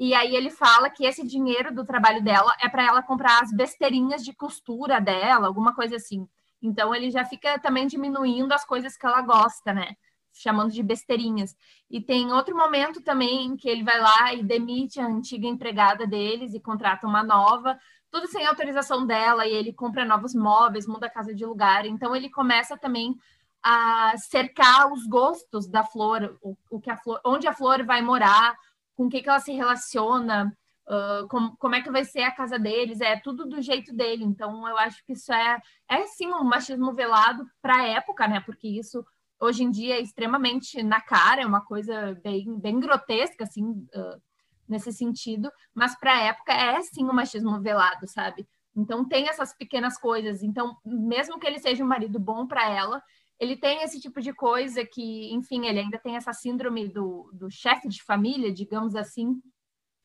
[0.00, 3.52] E aí ele fala que esse dinheiro do trabalho dela é para ela comprar as
[3.52, 6.26] besteirinhas de costura dela, alguma coisa assim.
[6.62, 9.94] Então ele já fica também diminuindo as coisas que ela gosta, né?
[10.32, 11.54] Chamando de besteirinhas.
[11.90, 16.54] E tem outro momento também que ele vai lá e demite a antiga empregada deles
[16.54, 17.78] e contrata uma nova,
[18.10, 21.84] tudo sem autorização dela, e ele compra novos móveis, muda a casa de lugar.
[21.84, 23.14] Então ele começa também
[23.62, 28.02] a cercar os gostos da flor, o, o que a flor, onde a flor vai
[28.02, 28.56] morar,
[28.94, 30.56] com o que, que ela se relaciona,
[30.88, 34.24] uh, com, como é que vai ser a casa deles, é tudo do jeito dele.
[34.24, 38.40] Então, eu acho que isso é, é sim um machismo velado para a época, né?
[38.40, 39.04] Porque isso
[39.40, 44.22] hoje em dia é extremamente na cara, é uma coisa bem, bem grotesca, assim, uh,
[44.68, 48.46] nesse sentido, mas para a época é sim um machismo velado, sabe?
[48.74, 50.42] Então tem essas pequenas coisas.
[50.42, 53.02] Então, mesmo que ele seja um marido bom para ela,
[53.42, 57.50] ele tem esse tipo de coisa que, enfim, ele ainda tem essa síndrome do, do
[57.50, 59.42] chefe de família, digamos assim.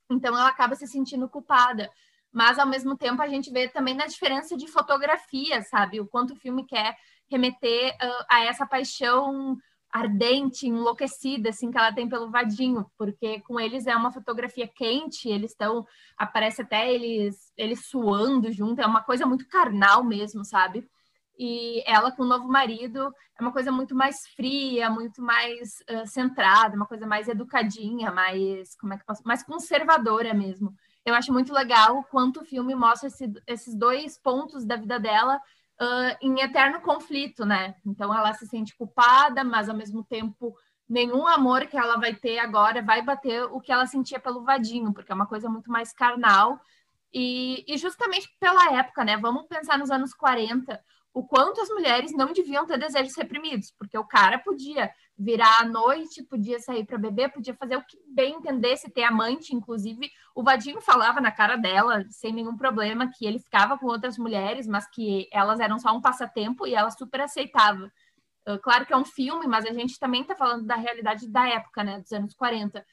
[0.09, 1.87] Então ela acaba se sentindo culpada.
[2.31, 6.01] Mas ao mesmo tempo a gente vê também na diferença de fotografia, sabe?
[6.01, 6.97] O quanto o filme quer
[7.29, 9.55] remeter uh, a essa paixão
[9.91, 15.29] ardente, enlouquecida, assim, que ela tem pelo Vadinho, porque com eles é uma fotografia quente,
[15.29, 15.85] eles estão,
[16.17, 20.89] aparece até eles, eles suando junto, é uma coisa muito carnal mesmo, sabe?
[21.37, 26.07] E ela com o novo marido é uma coisa muito mais fria, muito mais uh,
[26.07, 30.73] centrada, uma coisa mais educadinha, mais como é que posso, mais conservadora mesmo.
[31.05, 34.99] Eu acho muito legal o quanto o filme mostra esse, esses dois pontos da vida
[34.99, 35.37] dela
[35.79, 37.75] uh, em eterno conflito, né?
[37.85, 40.55] Então ela se sente culpada, mas ao mesmo tempo
[40.89, 44.93] nenhum amor que ela vai ter agora vai bater o que ela sentia pelo Vadinho,
[44.93, 46.59] porque é uma coisa muito mais carnal.
[47.13, 49.17] E, e justamente pela época, né?
[49.17, 50.79] Vamos pensar nos anos 40
[51.17, 55.65] o quanto as mulheres não deviam ter desejos reprimidos, porque o cara podia virar à
[55.65, 60.11] noite, podia sair para beber, podia fazer o que bem entendesse, ter amante, inclusive.
[60.35, 64.67] O Vadinho falava na cara dela, sem nenhum problema, que ele ficava com outras mulheres,
[64.67, 67.91] mas que elas eram só um passatempo e ela super aceitava.
[68.61, 71.83] Claro que é um filme, mas a gente também está falando da realidade da época,
[71.83, 72.85] né, dos anos 40.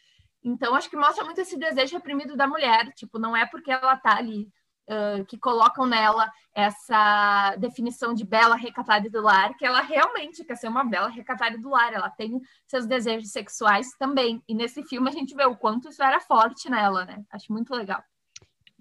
[0.43, 2.91] Então, acho que mostra muito esse desejo reprimido da mulher.
[2.95, 4.49] Tipo, não é porque ela tá ali
[4.88, 10.57] uh, que colocam nela essa definição de bela recatada do lar, que ela realmente quer
[10.57, 14.42] ser uma bela recatada do lar, ela tem seus desejos sexuais também.
[14.49, 17.25] E nesse filme a gente vê o quanto isso era forte nela, né?
[17.31, 18.03] Acho muito legal.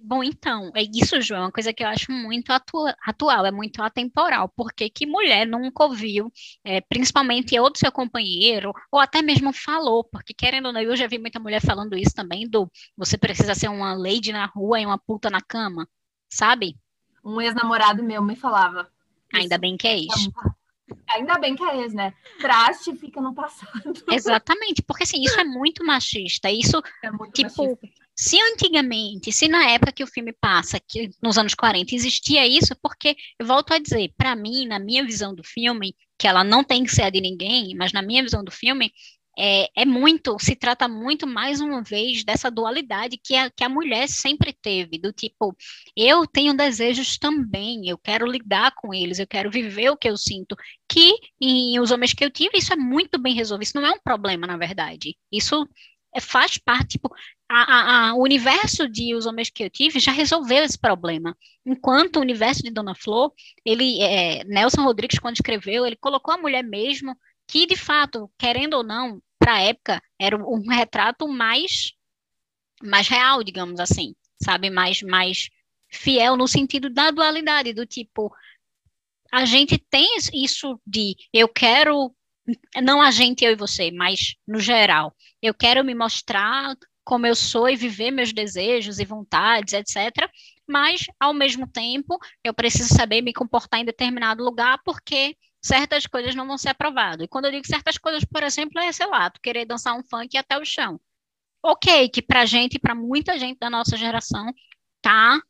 [0.05, 3.51] Bom, então, é isso, João, é uma coisa que eu acho muito atua atual, é
[3.51, 6.29] muito atemporal, porque que mulher nunca ouviu,
[6.61, 10.93] é, principalmente eu do seu companheiro, ou até mesmo falou, porque querendo ou não, eu
[10.97, 14.81] já vi muita mulher falando isso também, do você precisa ser uma lady na rua
[14.81, 15.87] e uma puta na cama,
[16.29, 16.75] sabe?
[17.23, 18.91] Um ex-namorado meu me falava.
[19.33, 20.33] Ainda bem que é isso.
[21.07, 22.13] Ainda bem que é ex, né?
[22.41, 23.93] Traste fica no passado.
[24.11, 26.51] Exatamente, porque assim, isso é muito machista.
[26.51, 31.10] Isso, é muito tipo, machista se antigamente, se na época que o filme passa, que
[31.21, 35.34] nos anos 40, existia isso, porque, eu volto a dizer, para mim, na minha visão
[35.34, 38.43] do filme, que ela não tem que ser a de ninguém, mas na minha visão
[38.43, 38.91] do filme,
[39.38, 43.69] é, é, muito, se trata muito, mais uma vez, dessa dualidade que a, que a
[43.69, 45.56] mulher sempre teve, do tipo,
[45.97, 50.17] eu tenho desejos também, eu quero lidar com eles, eu quero viver o que eu
[50.17, 50.56] sinto,
[50.88, 53.91] que em os homens que eu tive, isso é muito bem resolvido, isso não é
[53.91, 55.67] um problema, na verdade, isso
[56.15, 57.10] é, faz parte, tipo,
[57.53, 61.37] a, a, o universo de Os Homens que eu tive já resolveu esse problema.
[61.65, 63.31] Enquanto o universo de Dona Flor,
[63.63, 68.75] ele, é, Nelson Rodrigues, quando escreveu, ele colocou a mulher mesmo, que de fato, querendo
[68.75, 71.93] ou não, para a época, era um retrato mais,
[72.81, 74.69] mais real, digamos assim, sabe?
[74.69, 75.49] Mais, mais
[75.89, 78.33] fiel no sentido da dualidade, do tipo,
[79.31, 82.15] a gente tem isso de eu quero,
[82.81, 87.35] não a gente, eu e você, mas no geral, eu quero me mostrar como eu
[87.35, 90.29] sou e viver meus desejos e vontades, etc.
[90.67, 96.35] Mas, ao mesmo tempo, eu preciso saber me comportar em determinado lugar porque certas coisas
[96.35, 97.25] não vão ser aprovadas.
[97.25, 100.03] E quando eu digo certas coisas, por exemplo, é, sei lá, tu querer dançar um
[100.03, 100.99] funk até o chão.
[101.63, 104.53] Ok, que pra gente, para muita gente da nossa geração,
[105.01, 105.41] tá,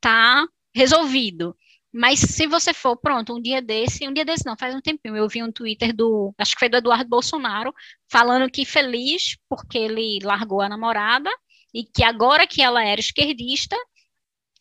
[0.00, 1.56] tá resolvido.
[1.96, 5.16] Mas se você for, pronto, um dia desse, um dia desse não, faz um tempinho,
[5.16, 7.72] eu vi um Twitter do, acho que foi do Eduardo Bolsonaro,
[8.10, 11.30] falando que feliz porque ele largou a namorada
[11.72, 13.74] e que agora que ela era esquerdista,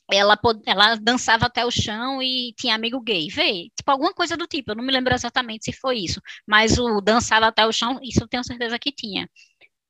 [0.10, 4.48] ela, ela dançava até o chão e tinha amigo gay, vê, tipo alguma coisa do
[4.48, 8.00] tipo, eu não me lembro exatamente se foi isso, mas o dançava até o chão,
[8.02, 9.30] isso eu tenho certeza que tinha.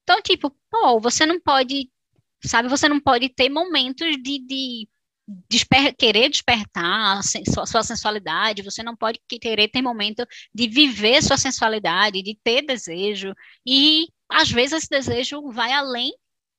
[0.03, 1.91] Então, tipo, pô, você não pode,
[2.43, 4.89] sabe, você não pode ter momentos de, de
[5.27, 7.21] desper querer despertar
[7.53, 12.61] sua, sua sensualidade, você não pode querer ter momento de viver sua sensualidade, de ter
[12.61, 13.33] desejo,
[13.65, 16.11] e às vezes esse desejo vai além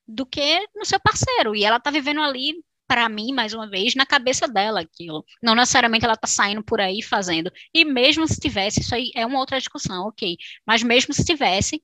[0.06, 2.54] do que no seu parceiro, e ela tá vivendo ali
[2.86, 5.24] para mim, mais uma vez, na cabeça dela aquilo.
[5.42, 7.50] Não necessariamente ela tá saindo por aí fazendo.
[7.74, 10.36] E mesmo se tivesse, isso aí é uma outra discussão, ok.
[10.64, 11.82] Mas mesmo se tivesse,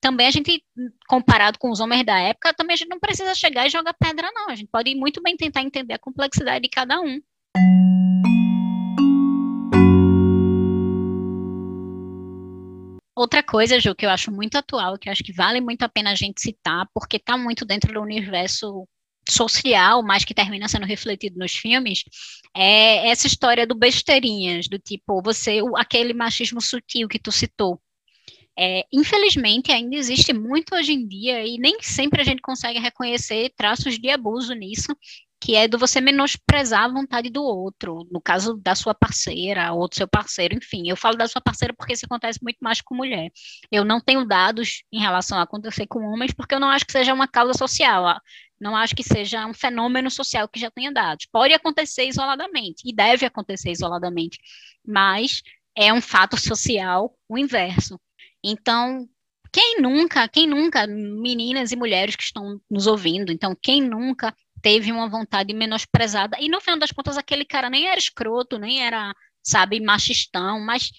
[0.00, 0.62] também a gente,
[1.08, 4.30] comparado com os homens da época, também a gente não precisa chegar e jogar pedra,
[4.32, 4.48] não.
[4.48, 7.20] A gente pode muito bem tentar entender a complexidade de cada um.
[13.16, 15.88] Outra coisa, Ju, que eu acho muito atual, que eu acho que vale muito a
[15.88, 18.86] pena a gente citar, porque está muito dentro do universo
[19.28, 22.04] social, mas que termina sendo refletido nos filmes,
[22.56, 27.80] é essa história do besteirinhas, do tipo, você, aquele machismo sutil que tu citou.
[28.60, 33.52] É, infelizmente, ainda existe muito hoje em dia, e nem sempre a gente consegue reconhecer
[33.56, 34.88] traços de abuso nisso,
[35.40, 39.88] que é do você menosprezar a vontade do outro, no caso da sua parceira ou
[39.88, 40.88] do seu parceiro, enfim.
[40.88, 43.30] Eu falo da sua parceira porque isso acontece muito mais com mulher.
[43.70, 46.92] Eu não tenho dados em relação a acontecer com homens, porque eu não acho que
[46.92, 48.20] seja uma causa social.
[48.60, 51.26] Não acho que seja um fenômeno social que já tenha dados.
[51.30, 54.38] Pode acontecer isoladamente, e deve acontecer isoladamente,
[54.84, 55.42] mas
[55.76, 57.98] é um fato social o inverso.
[58.44, 59.08] Então,
[59.52, 64.92] quem nunca, quem nunca, meninas e mulheres que estão nos ouvindo, então, quem nunca teve
[64.92, 69.14] uma vontade menosprezada, e no final das contas, aquele cara nem era escroto, nem era,
[69.42, 70.90] sabe, machistão, mas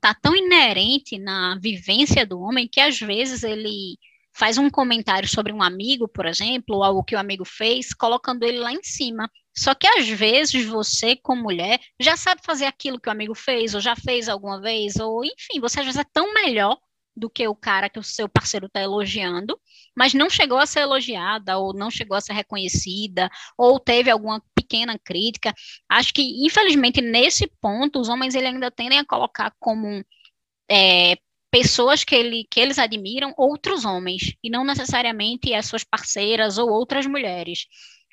[0.00, 3.98] tá tão inerente na vivência do homem que às vezes ele
[4.32, 8.44] faz um comentário sobre um amigo, por exemplo, ou algo que o amigo fez, colocando
[8.44, 9.28] ele lá em cima.
[9.58, 13.74] Só que às vezes você, como mulher, já sabe fazer aquilo que o amigo fez,
[13.74, 16.78] ou já fez alguma vez, ou enfim, você às vezes é tão melhor
[17.16, 19.58] do que o cara que o seu parceiro está elogiando,
[19.96, 24.40] mas não chegou a ser elogiada, ou não chegou a ser reconhecida, ou teve alguma
[24.54, 25.52] pequena crítica.
[25.88, 30.04] Acho que, infelizmente, nesse ponto, os homens ele ainda tendem a colocar como
[30.70, 31.16] é,
[31.50, 36.70] pessoas que, ele, que eles admiram outros homens, e não necessariamente as suas parceiras ou
[36.70, 37.66] outras mulheres.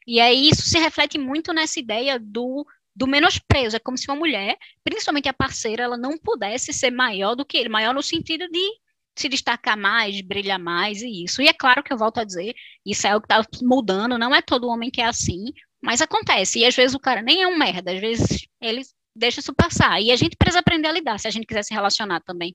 [0.06, 2.66] E aí isso se reflete muito nessa ideia do,
[2.96, 3.76] do menosprezo.
[3.76, 7.58] É como se uma mulher, principalmente a parceira, ela não pudesse ser maior do que
[7.58, 8.80] ele, maior no sentido de
[9.18, 11.42] se destacar mais, brilhar mais e isso.
[11.42, 12.54] E é claro que eu volto a dizer,
[12.86, 15.46] isso é o que está mudando, não é todo homem que é assim,
[15.82, 16.60] mas acontece.
[16.60, 18.82] E às vezes o cara nem é um merda, às vezes ele
[19.16, 20.02] deixa isso passar.
[20.02, 22.54] E a gente precisa aprender a lidar se a gente quiser se relacionar também.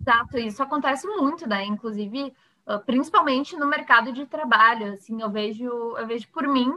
[0.00, 1.64] Exato, isso acontece muito, né?
[1.64, 2.32] Inclusive,
[2.86, 4.94] principalmente no mercado de trabalho.
[4.94, 6.72] Assim, eu vejo, eu vejo por mim.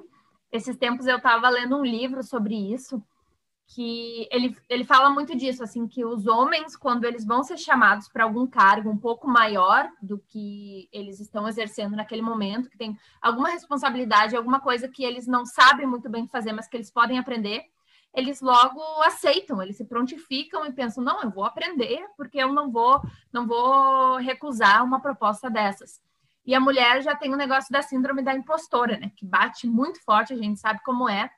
[0.52, 3.04] Esses tempos eu estava lendo um livro sobre isso,
[3.68, 8.08] que ele, ele fala muito disso, assim, que os homens, quando eles vão ser chamados
[8.08, 12.98] para algum cargo um pouco maior do que eles estão exercendo naquele momento, que tem
[13.22, 17.20] alguma responsabilidade, alguma coisa que eles não sabem muito bem fazer, mas que eles podem
[17.20, 17.66] aprender,
[18.14, 22.72] eles logo aceitam, eles se prontificam e pensam, não, eu vou aprender, porque eu não
[22.72, 26.02] vou, não vou recusar uma proposta dessas.
[26.46, 29.12] E a mulher já tem o um negócio da síndrome da impostora, né?
[29.16, 31.30] Que bate muito forte, a gente sabe como é,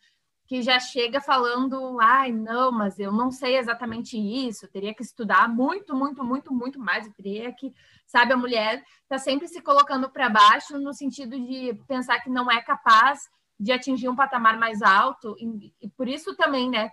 [0.49, 5.03] que já chega falando, ai, não, mas eu não sei exatamente isso, eu teria que
[5.03, 7.71] estudar muito, muito, muito, muito mais, eu teria que,
[8.07, 12.49] sabe, a mulher está sempre se colocando para baixo no sentido de pensar que não
[12.49, 13.29] é capaz
[13.59, 15.35] de atingir um patamar mais alto,
[15.81, 16.91] e, por isso também, né?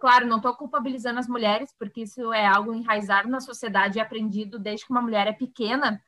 [0.00, 4.58] Claro, não estou culpabilizando as mulheres, porque isso é algo enraizado na sociedade e aprendido
[4.58, 6.02] desde que uma mulher é pequena,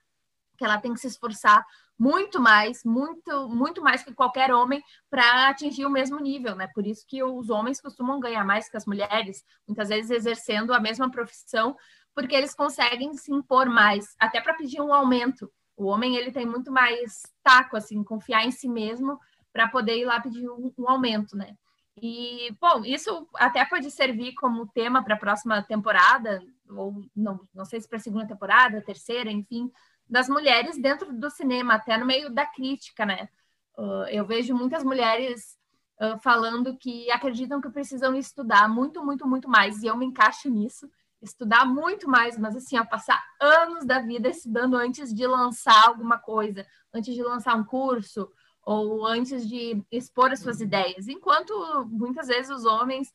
[0.56, 1.62] que ela tem que se esforçar
[1.98, 6.66] muito mais, muito, muito mais que qualquer homem para atingir o mesmo nível, né?
[6.68, 10.80] Por isso que os homens costumam ganhar mais que as mulheres, muitas vezes exercendo a
[10.80, 11.76] mesma profissão,
[12.14, 15.52] porque eles conseguem se impor mais, até para pedir um aumento.
[15.76, 19.20] O homem ele tem muito mais taco, assim, confiar em si mesmo
[19.56, 21.56] para poder ir lá pedir um, um, aumento, né?
[21.96, 27.64] E, bom, isso até pode servir como tema para a próxima temporada, ou não, não
[27.64, 29.72] sei se para a segunda temporada, terceira, enfim,
[30.06, 33.30] das mulheres dentro do cinema, até no meio da crítica, né?
[33.78, 35.56] Uh, eu vejo muitas mulheres
[36.02, 40.50] uh, falando que acreditam que precisam estudar muito, muito, muito mais, e eu me encaixo
[40.50, 40.86] nisso,
[41.22, 46.18] estudar muito mais, mas assim, ó, passar anos da vida estudando antes de lançar alguma
[46.18, 48.30] coisa, antes de lançar um curso,
[48.66, 51.06] ou antes de expor as suas ideias.
[51.06, 53.08] Enquanto muitas vezes os homens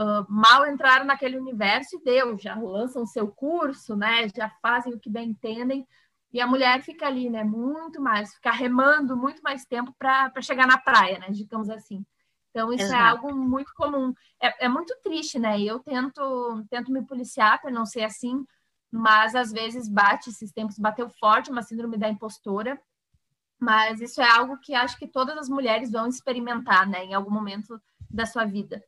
[0.00, 4.28] uh, mal entraram naquele universo e deu, já lançam seu curso, né?
[4.34, 5.86] Já fazem o que bem entendem.
[6.32, 7.44] E a mulher fica ali, né?
[7.44, 11.28] Muito mais, fica remando muito mais tempo para chegar na praia, né?
[11.30, 12.04] Digamos assim.
[12.50, 13.02] Então, isso é Exato.
[13.02, 14.12] é algo muito comum.
[14.42, 15.60] É, é muito triste, né?
[15.60, 18.44] Eu tento, tento me policiar para não ser assim,
[18.90, 22.80] mas às vezes bate, esses tempos bateu forte uma síndrome da impostora,
[23.58, 27.30] mas isso é algo que acho que todas as mulheres vão experimentar, né, em algum
[27.30, 28.82] momento da sua vida.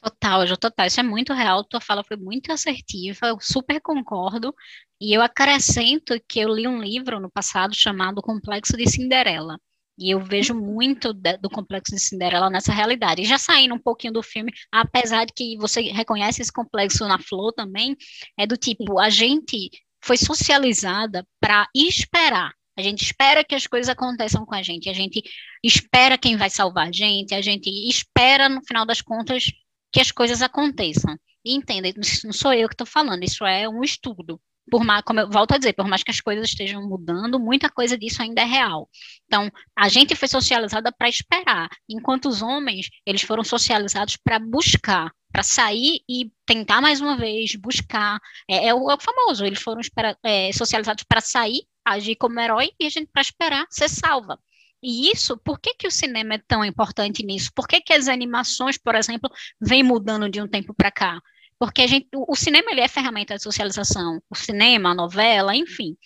[0.00, 0.86] Total, já total.
[0.86, 1.62] Isso é muito real.
[1.62, 3.26] Tua fala foi muito assertiva.
[3.26, 4.54] Eu super concordo.
[4.98, 9.58] E eu acrescento que eu li um livro no passado chamado Complexo de Cinderela.
[9.98, 13.20] E eu vejo muito de, do complexo de Cinderela nessa realidade.
[13.20, 17.18] E já saindo um pouquinho do filme, apesar de que você reconhece esse complexo na
[17.18, 17.94] Flor também,
[18.38, 19.68] é do tipo, a gente
[20.02, 24.92] foi socializada para esperar a gente espera que as coisas aconteçam com a gente, a
[24.92, 25.22] gente
[25.62, 29.44] espera quem vai salvar a gente, a gente espera, no final das contas,
[29.92, 31.16] que as coisas aconteçam.
[31.44, 31.88] Entenda,
[32.24, 34.40] não sou eu que estou falando, isso é um estudo.
[34.70, 37.68] Por mais, como eu volto a dizer, por mais que as coisas estejam mudando, muita
[37.68, 38.88] coisa disso ainda é real.
[39.24, 45.10] Então, a gente foi socializada para esperar, enquanto os homens, eles foram socializados para buscar,
[45.32, 48.20] para sair e tentar mais uma vez, buscar.
[48.48, 52.38] É, é, o, é o, famoso, eles foram espera, é, socializados para sair agir como
[52.40, 54.38] herói e a gente para esperar ser salva.
[54.82, 57.50] E isso, por que, que o cinema é tão importante nisso?
[57.54, 61.20] Por que, que as animações, por exemplo, vêm mudando de um tempo para cá?
[61.58, 65.54] Porque a gente, o, o cinema ele é ferramenta de socialização, o cinema, a novela,
[65.54, 65.96] enfim.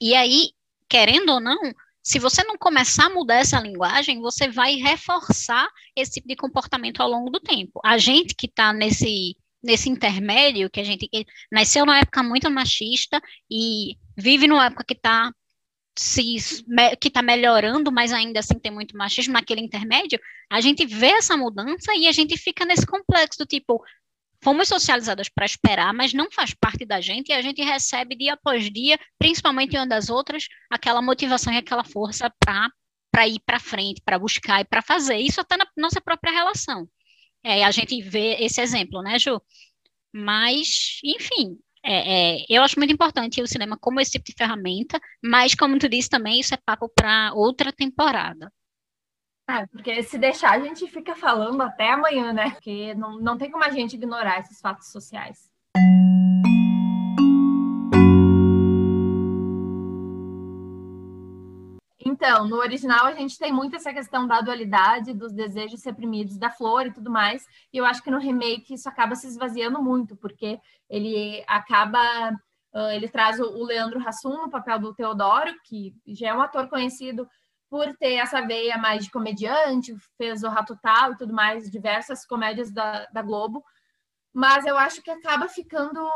[0.00, 0.50] E aí,
[0.88, 1.58] querendo ou não,
[2.02, 7.02] se você não começar a mudar essa linguagem, você vai reforçar esse tipo de comportamento
[7.02, 7.80] ao longo do tempo.
[7.84, 9.36] A gente que está nesse
[9.68, 11.08] nesse intermédio que a gente
[11.52, 15.30] nasceu numa época muito machista e vive numa época que está
[15.98, 16.36] se
[17.00, 21.36] que está melhorando, mas ainda assim tem muito machismo naquele intermédio, a gente vê essa
[21.36, 23.84] mudança e a gente fica nesse complexo do tipo,
[24.42, 28.34] fomos socializadas para esperar, mas não faz parte da gente e a gente recebe dia
[28.34, 32.70] após dia, principalmente uma das outras, aquela motivação e aquela força para
[33.10, 36.88] para ir para frente, para buscar e para fazer isso até na nossa própria relação.
[37.44, 39.40] É, a gente vê esse exemplo, né, Ju?
[40.12, 45.00] Mas, enfim, é, é, eu acho muito importante o cinema como esse tipo de ferramenta,
[45.22, 48.52] mas, como tu disse também, isso é papo para outra temporada.
[49.48, 52.50] É, porque se deixar, a gente fica falando até amanhã, né?
[52.50, 55.47] Porque não, não tem como a gente ignorar esses fatos sociais.
[62.18, 66.50] Então, no original a gente tem muito essa questão da dualidade, dos desejos reprimidos da
[66.50, 70.16] flor e tudo mais, e eu acho que no remake isso acaba se esvaziando muito,
[70.16, 70.58] porque
[70.90, 72.02] ele acaba,
[72.74, 76.68] uh, ele traz o Leandro Hassum no papel do Teodoro, que já é um ator
[76.68, 77.24] conhecido
[77.70, 82.26] por ter essa veia mais de comediante, fez o Rato Tal e tudo mais, diversas
[82.26, 83.62] comédias da, da Globo,
[84.32, 86.08] mas eu acho que acaba ficando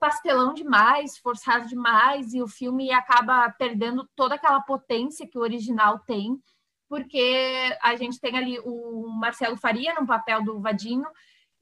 [0.00, 5.98] pastelão demais, forçado demais, e o filme acaba perdendo toda aquela potência que o original
[6.00, 6.40] tem,
[6.88, 11.06] porque a gente tem ali o Marcelo Faria no papel do Vadinho,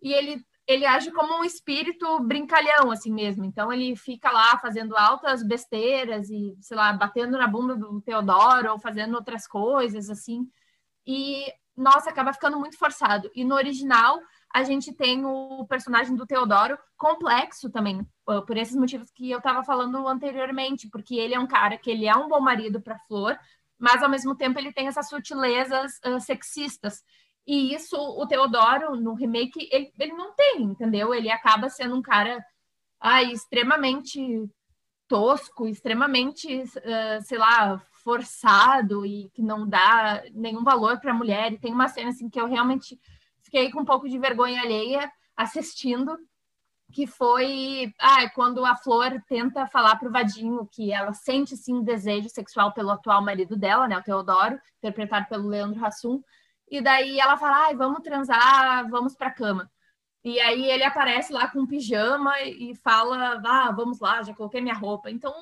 [0.03, 3.45] e ele, ele age como um espírito brincalhão, assim mesmo.
[3.45, 8.73] Então ele fica lá fazendo altas besteiras e, sei lá, batendo na bunda do Teodoro
[8.73, 10.49] ou fazendo outras coisas, assim.
[11.07, 13.31] E, nossa, acaba ficando muito forçado.
[13.35, 14.21] E no original
[14.55, 19.65] a gente tem o personagem do Teodoro complexo também, por esses motivos que eu estava
[19.65, 23.38] falando anteriormente, porque ele é um cara que ele é um bom marido para Flor,
[23.79, 27.03] mas ao mesmo tempo ele tem essas sutilezas uh, sexistas.
[27.47, 31.12] E isso o Teodoro no remake ele, ele não tem, entendeu?
[31.12, 32.45] Ele acaba sendo um cara
[33.01, 34.49] ai, extremamente
[35.09, 41.53] tosco, extremamente, uh, sei lá, forçado e que não dá nenhum valor para a mulher.
[41.53, 42.99] E tem uma cena assim que eu realmente
[43.53, 46.19] fiquei com um pouco de vergonha alheia assistindo,
[46.91, 51.83] que foi ah, quando a Flor tenta falar para o Vadinho que ela sente sim
[51.83, 56.23] desejo sexual pelo atual marido dela, né, o Teodoro, interpretado pelo Leandro Hassum,
[56.71, 59.71] e daí ela fala, ah, vamos transar, vamos para cama.
[60.25, 64.75] E aí ele aparece lá com pijama e fala, ah, vamos lá, já coloquei minha
[64.75, 65.11] roupa.
[65.11, 65.33] Então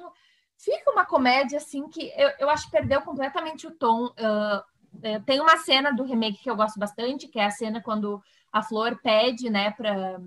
[0.57, 4.07] fica uma comédia assim que eu, eu acho que perdeu completamente o tom.
[4.07, 7.81] Uh, é, tem uma cena do remake que eu gosto bastante, que é a cena
[7.83, 8.23] quando
[8.53, 10.21] a Flor pede, né, para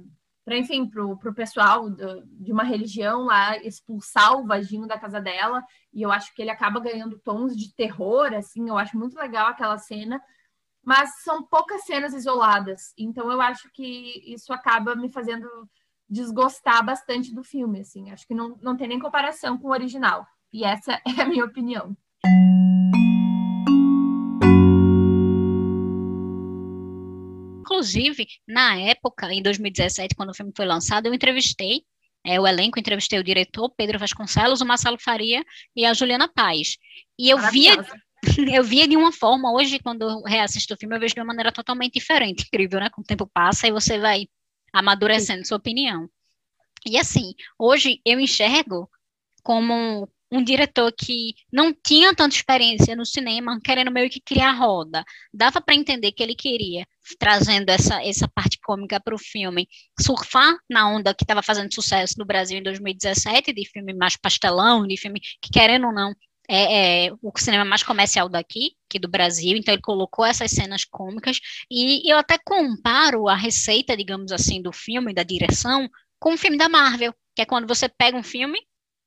[0.46, 5.22] para enfim, para o pessoal do, de uma religião lá expulsar o vagino da casa
[5.22, 9.16] dela, e eu acho que ele acaba ganhando tons de terror, assim, eu acho muito
[9.18, 10.22] legal aquela cena,
[10.84, 15.48] mas são poucas cenas isoladas, então eu acho que isso acaba me fazendo
[16.10, 20.28] desgostar bastante do filme, assim, acho que não, não tem nem comparação com o original,
[20.52, 21.96] e essa é a minha opinião.
[27.84, 31.84] Inclusive, na época, em 2017, quando o filme foi lançado, eu entrevistei
[32.26, 35.44] é, o elenco, entrevistei o diretor, Pedro Vasconcelos, o Marcelo Faria
[35.76, 36.78] e a Juliana Paz.
[37.20, 37.74] E eu via,
[38.54, 41.28] eu via de uma forma, hoje, quando eu reassisto o filme, eu vejo de uma
[41.28, 42.46] maneira totalmente diferente.
[42.48, 42.90] Incrível, né?
[42.90, 44.28] Com o tempo passa e você vai
[44.72, 45.50] amadurecendo Sim.
[45.50, 46.10] sua opinião.
[46.86, 48.90] E assim, hoje eu enxergo
[49.44, 55.04] como um diretor que não tinha tanta experiência no cinema, querendo meio que criar roda.
[55.32, 56.88] Dava para entender que ele queria,
[57.20, 59.68] trazendo essa, essa parte cômica para o filme,
[60.00, 64.88] surfar na onda que estava fazendo sucesso no Brasil em 2017, de filme mais pastelão,
[64.88, 66.16] de filme que, querendo ou não,
[66.50, 70.84] é, é, o cinema mais comercial daqui, que do Brasil, então ele colocou essas cenas
[70.84, 75.88] cômicas, e eu até comparo a receita, digamos assim, do filme, da direção,
[76.20, 78.60] com o filme da Marvel, que é quando você pega um filme,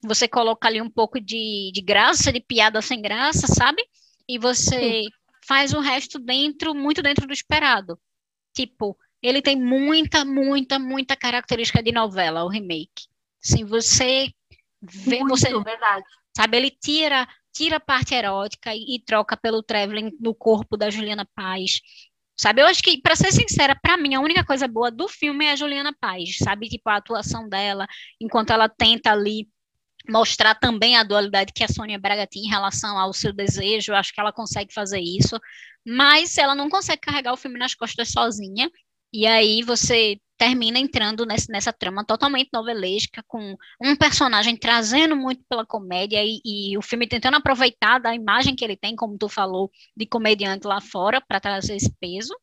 [0.02, 3.82] você coloca ali um pouco de, de graça, de piada sem graça, sabe?
[4.28, 5.08] E você Sim.
[5.46, 7.98] faz o resto dentro, muito dentro do esperado.
[8.54, 13.06] Tipo, ele tem muita, muita, muita característica de novela, o remake.
[13.40, 14.28] Sim, você
[14.80, 16.04] vê, muito, você, verdade.
[16.36, 17.26] sabe, ele tira
[17.56, 21.80] tira a parte erótica e, e troca pelo traveling no corpo da Juliana Paz.
[22.38, 25.46] Sabe, eu acho que, para ser sincera, para mim, a única coisa boa do filme
[25.46, 26.68] é a Juliana Paz, sabe?
[26.68, 27.86] Tipo, a atuação dela,
[28.20, 29.48] enquanto ela tenta ali
[30.08, 34.12] mostrar também a dualidade que a Sônia Braga tinha em relação ao seu desejo, acho
[34.12, 35.38] que ela consegue fazer isso,
[35.86, 38.70] mas ela não consegue carregar o filme nas costas sozinha,
[39.12, 45.42] e aí você termina entrando nessa, nessa trama totalmente novelesca, com um personagem trazendo muito
[45.48, 49.28] pela comédia e, e, o filme tentando aproveitar da imagem que ele tem, como tu
[49.28, 52.34] falou, de comediante lá fora, para trazer esse peso.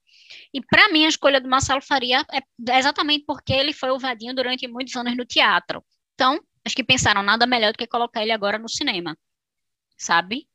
[0.53, 4.33] E para mim, a escolha do Marcelo Faria é exatamente porque ele foi o Vadinho
[4.33, 5.83] durante muitos anos no teatro.
[6.15, 9.17] Então, acho que pensaram nada melhor do que colocar ele agora no cinema,
[9.97, 10.47] sabe?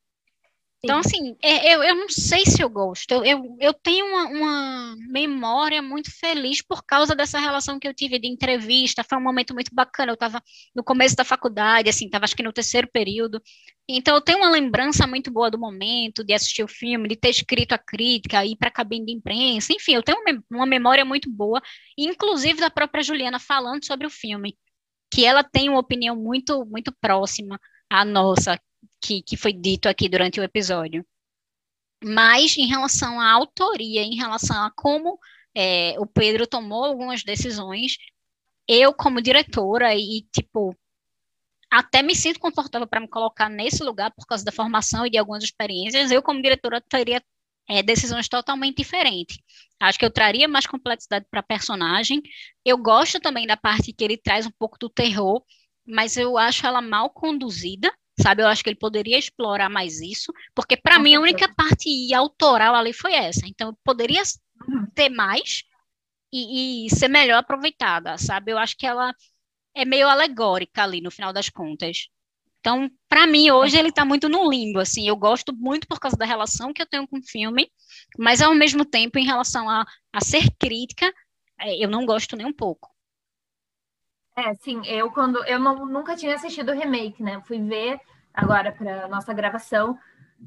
[0.81, 3.11] Então, assim, é, eu, eu não sei se eu gosto.
[3.11, 7.93] Eu, eu, eu tenho uma, uma, memória muito feliz por causa dessa relação que eu
[7.93, 9.03] tive de entrevista.
[9.03, 10.11] Foi um momento muito bacana.
[10.11, 10.41] Eu estava
[10.73, 13.41] no começo da faculdade, assim, estava acho que no terceiro período.
[13.89, 17.29] Então, eu tenho uma lembrança muito boa do momento, de assistir o filme, de ter
[17.29, 19.73] escrito a crítica, ir para a cabine de imprensa.
[19.73, 21.61] Enfim, eu tenho uma memória muito boa,
[21.97, 24.55] inclusive da própria Juliana falando sobre o filme
[25.11, 28.59] que ela tem uma opinião muito, muito próxima à nossa,
[29.01, 31.05] que, que foi dito aqui durante o episódio.
[32.03, 35.19] Mas em relação à autoria, em relação a como
[35.55, 37.97] é, o Pedro tomou algumas decisões,
[38.67, 40.75] eu, como diretora, e tipo,
[41.71, 45.17] até me sinto confortável para me colocar nesse lugar por causa da formação e de
[45.17, 47.21] algumas experiências, eu, como diretora, teria
[47.69, 49.37] é, decisões totalmente diferentes.
[49.79, 52.21] Acho que eu traria mais complexidade para a personagem.
[52.65, 55.43] Eu gosto também da parte que ele traz um pouco do terror,
[55.85, 58.41] mas eu acho ela mal conduzida, sabe?
[58.41, 62.75] Eu acho que ele poderia explorar mais isso, porque para mim a única parte autoral
[62.75, 63.47] ali foi essa.
[63.47, 64.23] Então, poderia
[64.67, 64.87] uhum.
[64.93, 65.63] ter mais
[66.33, 68.51] e, e ser melhor aproveitada, sabe?
[68.51, 69.13] Eu acho que ela
[69.75, 72.09] é meio alegórica ali no final das contas.
[72.59, 76.17] Então, para mim, hoje ele está muito no limbo, assim, eu gosto muito por causa
[76.17, 77.71] da relação que eu tenho com o filme,
[78.17, 81.11] mas ao mesmo tempo, em relação a, a ser crítica,
[81.59, 82.89] é, eu não gosto nem um pouco.
[84.35, 87.41] É, sim, eu quando eu não, nunca tinha assistido o remake, né?
[87.45, 87.99] Fui ver
[88.33, 89.97] agora para nossa gravação.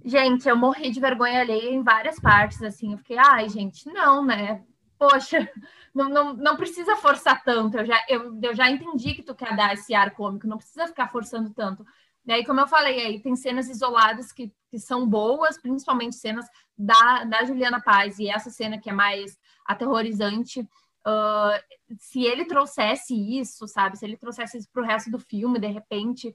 [0.04, 2.92] Gente, eu morri de vergonha alheia em várias partes, assim.
[2.92, 4.64] Eu fiquei, ai, gente, não, né?
[4.98, 5.46] Poxa,
[5.94, 7.76] não, não, não precisa forçar tanto.
[7.76, 10.86] Eu já, eu, eu já entendi que tu quer dar esse ar cômico, não precisa
[10.86, 11.84] ficar forçando tanto.
[12.24, 16.46] E aí, como eu falei, aí tem cenas isoladas que, que são boas, principalmente cenas
[16.78, 20.60] da, da Juliana Paz, e essa cena que é mais aterrorizante.
[21.04, 23.98] Uh, se ele trouxesse isso, sabe?
[23.98, 26.34] Se ele trouxesse isso para o resto do filme, de repente,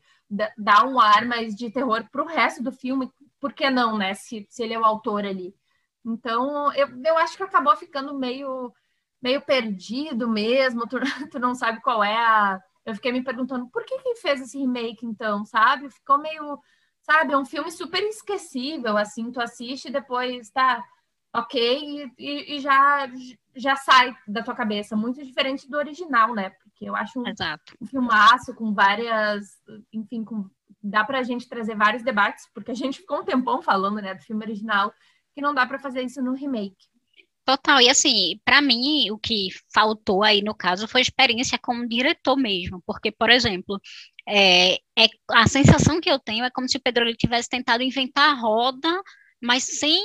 [0.58, 3.10] dá um ar mais de terror para o resto do filme,
[3.40, 4.14] por que não, né?
[4.14, 5.56] Se, se ele é o autor ali.
[6.06, 8.74] Então, eu, eu acho que acabou ficando meio,
[9.22, 11.00] meio perdido mesmo, tu,
[11.32, 14.58] tu não sabe qual é a eu fiquei me perguntando por que que fez esse
[14.58, 15.90] remake então, sabe?
[15.90, 16.58] Ficou meio,
[17.02, 20.82] sabe, é um filme super esquecível, assim, tu assiste e depois tá
[21.36, 23.12] ok e, e, já
[23.54, 26.52] já sai da tua cabeça, muito diferente do original, né?
[26.52, 27.26] Porque eu acho um,
[27.82, 29.48] um filmaço com várias,
[29.92, 30.50] enfim, com,
[30.82, 34.24] dá pra gente trazer vários debates, porque a gente ficou um tempão falando, né, do
[34.24, 34.94] filme original,
[35.34, 36.88] que não dá para fazer isso no remake.
[37.48, 42.36] Total, e assim, para mim, o que faltou aí no caso foi experiência como diretor
[42.36, 43.80] mesmo, porque, por exemplo,
[44.28, 47.82] é, é, a sensação que eu tenho é como se o Pedro ele tivesse tentado
[47.82, 49.02] inventar a roda,
[49.42, 49.98] mas sem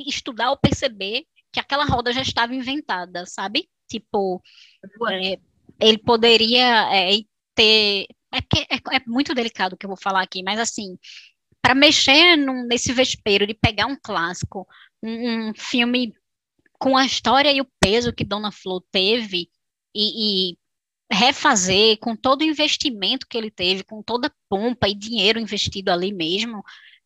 [0.00, 1.22] estudar ou perceber
[1.52, 3.68] que aquela roda já estava inventada, sabe?
[3.88, 4.42] Tipo,
[5.12, 5.38] é,
[5.78, 7.20] ele poderia é,
[7.54, 8.06] ter.
[8.34, 10.98] É, que é, é muito delicado o que eu vou falar aqui, mas assim,
[11.62, 14.66] para mexer num, nesse vespeiro de pegar um clássico,
[15.00, 16.12] um, um filme
[16.80, 19.50] com a história e o peso que Dona Flor teve
[19.94, 20.58] e, e
[21.12, 25.90] refazer com todo o investimento que ele teve, com toda a pompa e dinheiro investido
[25.90, 26.64] ali mesmo,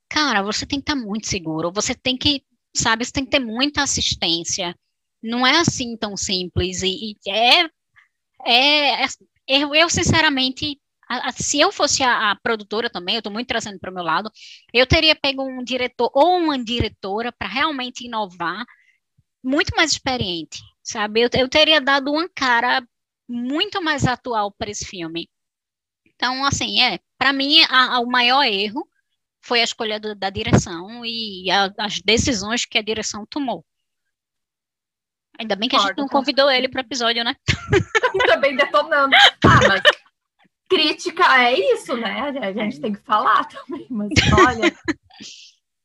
[0.09, 2.45] cara, você tem que estar muito seguro, você tem que,
[2.75, 4.77] sabe, você tem que ter muita assistência.
[5.23, 7.65] Não é assim tão simples e, e é,
[8.47, 9.09] é, é
[9.49, 10.79] eu, eu sinceramente
[11.37, 14.31] se eu fosse a, a produtora também, eu estou muito trazendo para o meu lado,
[14.73, 18.65] eu teria pego um diretor ou uma diretora para realmente inovar,
[19.45, 21.21] muito mais experiente, sabe?
[21.21, 22.83] Eu, eu teria dado uma cara
[23.29, 25.29] muito mais atual para esse filme.
[26.07, 28.89] Então, assim, é, para mim, a, o maior erro
[29.43, 33.65] foi a escolha do, da direção e as decisões que a direção tomou.
[35.39, 37.35] Ainda bem que a gente não convidou ele para o episódio, né?
[38.15, 39.15] Ainda bem detonando.
[39.45, 39.83] Ah, mas
[40.69, 42.33] crítica é isso, né?
[42.41, 44.11] A gente tem que falar também, mas
[44.47, 44.75] olha.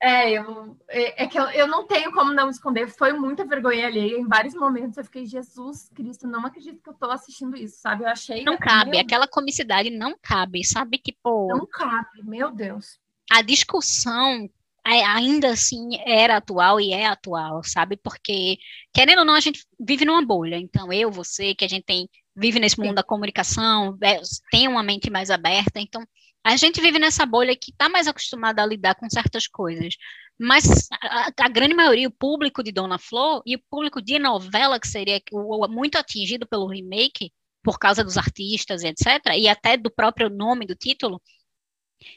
[0.01, 2.87] É, eu, é, é que eu, eu não tenho como não esconder.
[2.87, 4.17] Foi muita vergonha alheia.
[4.17, 8.03] Em vários momentos eu fiquei, Jesus Cristo, não acredito que eu tô assistindo isso, sabe?
[8.03, 8.43] Eu achei.
[8.43, 9.01] Não cabe, meu...
[9.01, 10.97] aquela comicidade não cabe, sabe?
[10.99, 11.47] Tipo.
[11.47, 12.97] Não cabe, meu Deus.
[13.29, 14.49] A discussão
[14.87, 17.97] é, ainda assim era atual e é atual, sabe?
[17.97, 18.57] Porque,
[18.93, 20.55] querendo ou não, a gente vive numa bolha.
[20.55, 24.81] Então, eu, você, que a gente tem vive nesse mundo da comunicação, é, tem uma
[24.81, 26.01] mente mais aberta, então
[26.43, 29.95] a gente vive nessa bolha que está mais acostumada a lidar com certas coisas.
[30.39, 34.79] Mas a, a, grande maioria, o público de Dona Flor e o público de novela,
[34.79, 35.21] que seria
[35.69, 40.75] muito atingido pelo remake, por causa dos artistas, etc., e até do próprio nome do
[40.75, 41.21] título,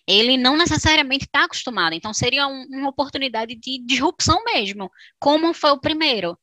[0.06, 1.94] ele não necessariamente está acostumado.
[1.94, 6.38] Então, seria um, uma oportunidade de disrupção mesmo, como foi o primeiro.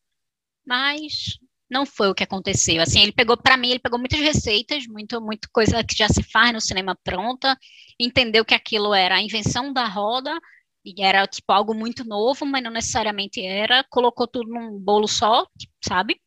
[0.66, 2.82] Mas não foi o que aconteceu.
[2.82, 6.24] Assim, ele pegou, para mim, ele pegou muitas receitas, muito, muito coisa que já se
[6.24, 7.58] faz no cinema pronta,
[8.00, 10.38] entendeu que aquilo era a invenção da roda,
[10.84, 15.46] e era, tipo, algo muito novo, mas não necessariamente era, colocou tudo num bolo só,
[15.86, 16.20] sabe?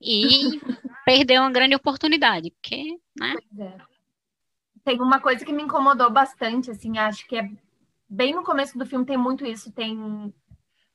[0.00, 0.58] E
[1.04, 3.34] perdeu uma grande oportunidade, porque, né?
[3.58, 3.76] É.
[4.82, 7.50] Tem uma coisa que me incomodou bastante, assim, acho que é
[8.08, 10.34] bem no começo do filme tem muito isso, tem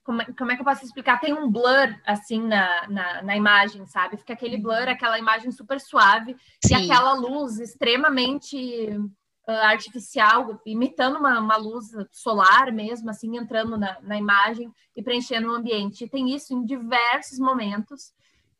[0.05, 1.19] como, é, como é que eu posso explicar?
[1.19, 4.17] Tem um blur, assim, na, na, na imagem, sabe?
[4.17, 6.73] Fica aquele blur, aquela imagem super suave, Sim.
[6.73, 8.55] e aquela luz extremamente
[9.47, 15.49] uh, artificial, imitando uma, uma luz solar mesmo, assim, entrando na, na imagem e preenchendo
[15.49, 16.03] o ambiente.
[16.03, 18.13] E tem isso em diversos momentos,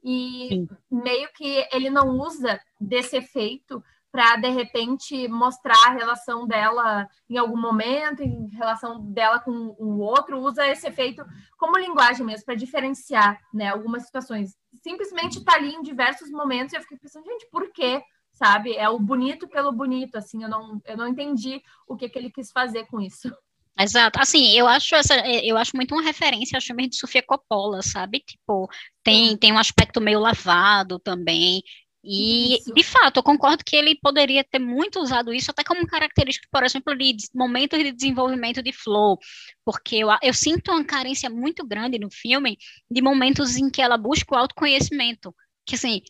[0.03, 0.67] e Sim.
[0.91, 3.83] meio que ele não usa desse efeito
[4.15, 9.99] para de repente mostrar a relação dela em algum momento, em relação dela com o
[9.99, 11.21] outro, usa esse efeito
[11.57, 14.55] como linguagem mesmo para diferenciar, né, algumas situações.
[14.81, 18.01] Simplesmente está ali em diversos momentos e eu fiquei pensando, gente, por quê?
[18.31, 18.73] Sabe?
[18.77, 22.31] É o bonito pelo bonito, assim, eu não, eu não entendi o que, que ele
[22.31, 23.29] quis fazer com isso.
[23.77, 24.21] Exato.
[24.21, 28.21] Assim, eu acho essa, eu acho muito uma referência ao filme de Sofia Coppola, sabe?
[28.21, 28.69] Tipo,
[29.03, 31.61] tem, tem um aspecto meio lavado também.
[32.07, 32.71] E, isso.
[32.71, 36.63] de fato, eu concordo que ele poderia ter muito usado isso até como característica, por
[36.63, 39.17] exemplo, de momentos de desenvolvimento de flow,
[39.65, 42.57] porque eu, eu sinto uma carência muito grande no filme
[42.89, 45.35] de momentos em que ela busca o autoconhecimento,
[45.65, 46.01] que assim,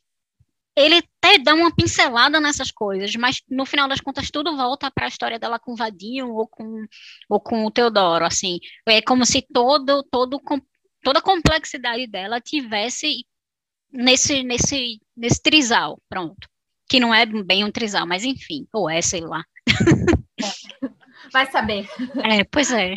[0.75, 5.05] ele até dá uma pincelada nessas coisas, mas no final das contas tudo volta para
[5.05, 6.85] a história dela com o Vadinho ou com,
[7.29, 10.41] ou com o Teodoro, assim, é como se todo, todo,
[11.01, 13.25] toda a complexidade dela tivesse
[13.95, 16.47] nesse, nesse, nesse trisal, pronto.
[16.87, 19.43] Que não é bem um trisal, mas enfim, ou é, sei lá.
[21.31, 21.87] Vai saber.
[22.23, 22.95] É, pois é.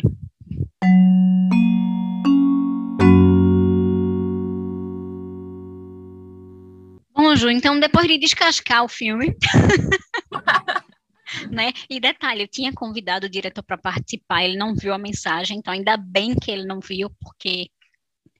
[7.15, 9.35] Bom, Ju, então depois de descascar o filme,
[11.51, 11.73] né?
[11.89, 15.73] E detalhe, eu tinha convidado o diretor para participar, ele não viu a mensagem, então
[15.73, 17.69] ainda bem que ele não viu, porque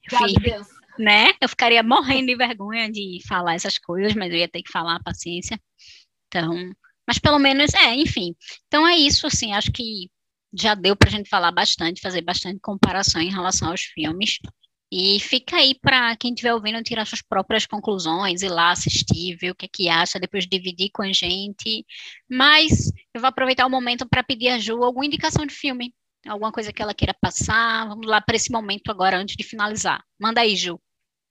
[0.07, 1.31] Graças Deus né?
[1.41, 5.01] Eu ficaria morrendo de vergonha de falar essas coisas, mas eu ia ter que falar,
[5.01, 5.59] paciência.
[6.27, 6.53] Então,
[7.07, 8.35] mas pelo menos, é, enfim.
[8.67, 10.09] Então é isso, assim, acho que
[10.53, 14.39] já deu para a gente falar bastante, fazer bastante comparação em relação aos filmes.
[14.91, 19.51] E fica aí para quem estiver ouvindo tirar suas próprias conclusões, ir lá assistir, ver
[19.51, 21.85] o que, é que acha, depois dividir com a gente.
[22.29, 25.93] Mas eu vou aproveitar o momento para pedir a Ju alguma indicação de filme,
[26.27, 27.87] alguma coisa que ela queira passar.
[27.87, 30.03] Vamos lá para esse momento agora, antes de finalizar.
[30.19, 30.79] Manda aí, Ju.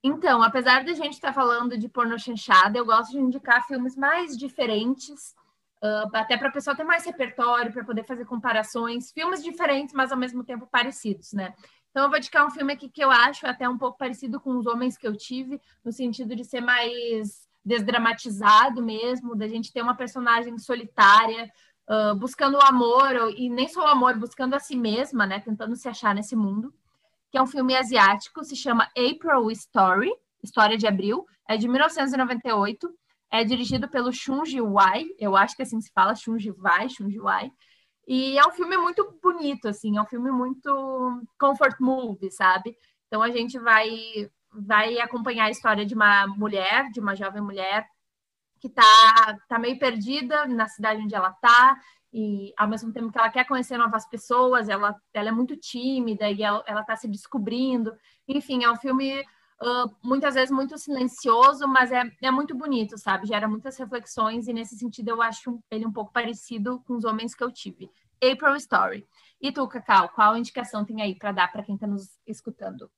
[0.03, 3.67] Então, apesar de a gente estar tá falando de porno chanchada, eu gosto de indicar
[3.67, 5.35] filmes mais diferentes,
[5.83, 10.11] uh, até para a pessoa ter mais repertório, para poder fazer comparações, filmes diferentes, mas
[10.11, 11.53] ao mesmo tempo parecidos, né?
[11.89, 14.55] Então, eu vou indicar um filme aqui que eu acho até um pouco parecido com
[14.57, 19.81] os homens que eu tive, no sentido de ser mais desdramatizado mesmo, da gente ter
[19.81, 21.51] uma personagem solitária,
[21.89, 25.41] uh, buscando o amor, e nem só o amor, buscando a si mesma, né?
[25.41, 26.73] Tentando se achar nesse mundo
[27.31, 30.11] que é um filme asiático, se chama April Story,
[30.43, 32.89] História de Abril, é de 1998,
[33.31, 37.51] é dirigido pelo Shunji Wai, eu acho que assim se fala, Shunji Wai, Shunji Wai,
[38.07, 42.75] e é um filme muito bonito, assim, é um filme muito comfort movie, sabe?
[43.07, 43.89] Então a gente vai
[44.51, 47.87] vai acompanhar a história de uma mulher, de uma jovem mulher
[48.59, 51.77] que tá, tá meio perdida na cidade onde ela tá,
[52.11, 56.29] e ao mesmo tempo que ela quer conhecer novas pessoas, ela, ela é muito tímida
[56.29, 57.93] e ela, ela tá se descobrindo.
[58.27, 63.27] Enfim, é um filme uh, muitas vezes muito silencioso, mas é, é muito bonito, sabe?
[63.27, 67.35] Gera muitas reflexões e nesse sentido eu acho ele um pouco parecido com os homens
[67.35, 67.89] que eu tive.
[68.21, 69.05] April Story.
[69.41, 72.89] E tu, Cacau, qual indicação tem aí para dar para quem está nos escutando?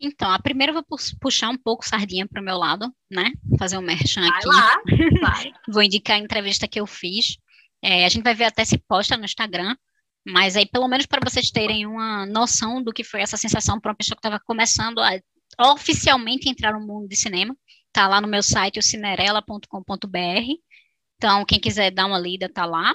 [0.00, 3.32] Então, a primeira eu vou puxar um pouco sardinha para o meu lado, né?
[3.58, 4.46] Fazer um merchan vai aqui.
[4.46, 4.80] Lá,
[5.20, 5.52] vai.
[5.68, 7.36] vou indicar a entrevista que eu fiz.
[7.82, 9.74] É, a gente vai ver até se posta no Instagram,
[10.26, 13.90] mas aí, pelo menos para vocês terem uma noção do que foi essa sensação para
[13.90, 15.18] uma pessoa que estava começando a
[15.72, 17.56] oficialmente entrar no mundo de cinema.
[17.92, 19.66] Tá lá no meu site, o cinerela.com.br.
[21.16, 22.94] Então, quem quiser dar uma lida, tá lá.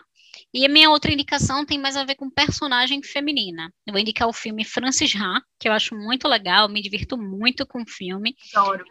[0.53, 3.73] E a minha outra indicação tem mais a ver com personagem feminina.
[3.85, 7.65] Eu vou indicar o filme Francis Ha, que eu acho muito legal, me divirto muito
[7.65, 8.35] com o filme.
[8.53, 8.85] Adoro.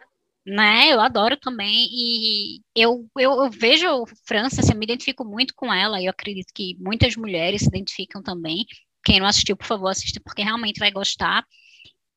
[0.47, 5.55] Né, eu adoro também, e eu, eu, eu vejo França, assim, eu me identifico muito
[5.55, 8.63] com ela, e eu acredito que muitas mulheres se identificam também.
[9.03, 11.43] Quem não assistiu, por favor, assista, porque realmente vai gostar.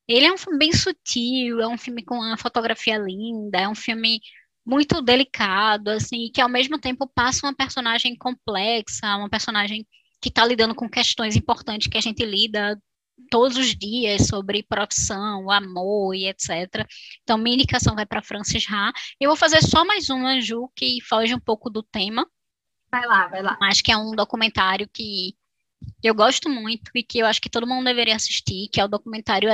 [0.07, 3.75] Ele é um filme bem sutil, é um filme com uma fotografia linda, é um
[3.75, 4.19] filme
[4.65, 9.87] muito delicado, assim, que ao mesmo tempo passa uma personagem complexa, uma personagem
[10.21, 12.79] que está lidando com questões importantes que a gente lida
[13.29, 16.85] todos os dias sobre profissão, amor e etc.
[17.23, 18.91] Então, minha indicação vai para Francis Ha.
[19.19, 22.27] Eu vou fazer só mais uma, Ju, que foge um pouco do tema.
[22.91, 23.57] Vai lá, vai lá.
[23.59, 25.35] Mas que é um documentário que
[26.03, 28.89] eu gosto muito e que eu acho que todo mundo deveria assistir, que é o
[28.89, 29.49] documentário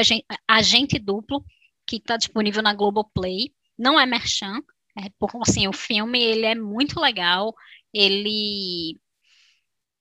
[0.47, 1.43] Agente Duplo,
[1.85, 3.53] que está disponível na Globoplay.
[3.77, 4.61] Não é merchan,
[4.97, 5.11] é,
[5.41, 7.53] assim, o filme ele é muito legal,
[7.93, 8.97] ele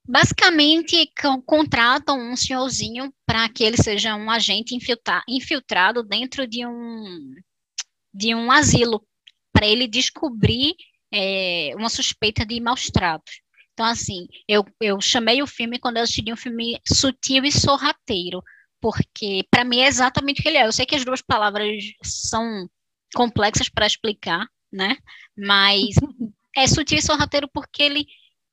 [0.07, 1.11] basicamente
[1.46, 4.76] contratam um senhorzinho para que ele seja um agente
[5.28, 7.34] infiltrado dentro de um
[8.12, 9.05] de um asilo
[9.52, 10.74] para ele descobrir
[11.12, 13.40] é, uma suspeita de maus tratos.
[13.72, 18.42] Então, assim, eu, eu chamei o filme quando eu assisti um filme sutil e sorrateiro,
[18.80, 20.66] porque para mim é exatamente o que ele é.
[20.66, 22.68] Eu sei que as duas palavras são
[23.14, 24.96] complexas para explicar, né?
[25.36, 25.94] Mas
[26.57, 28.07] é sutil e sorrateiro porque ele,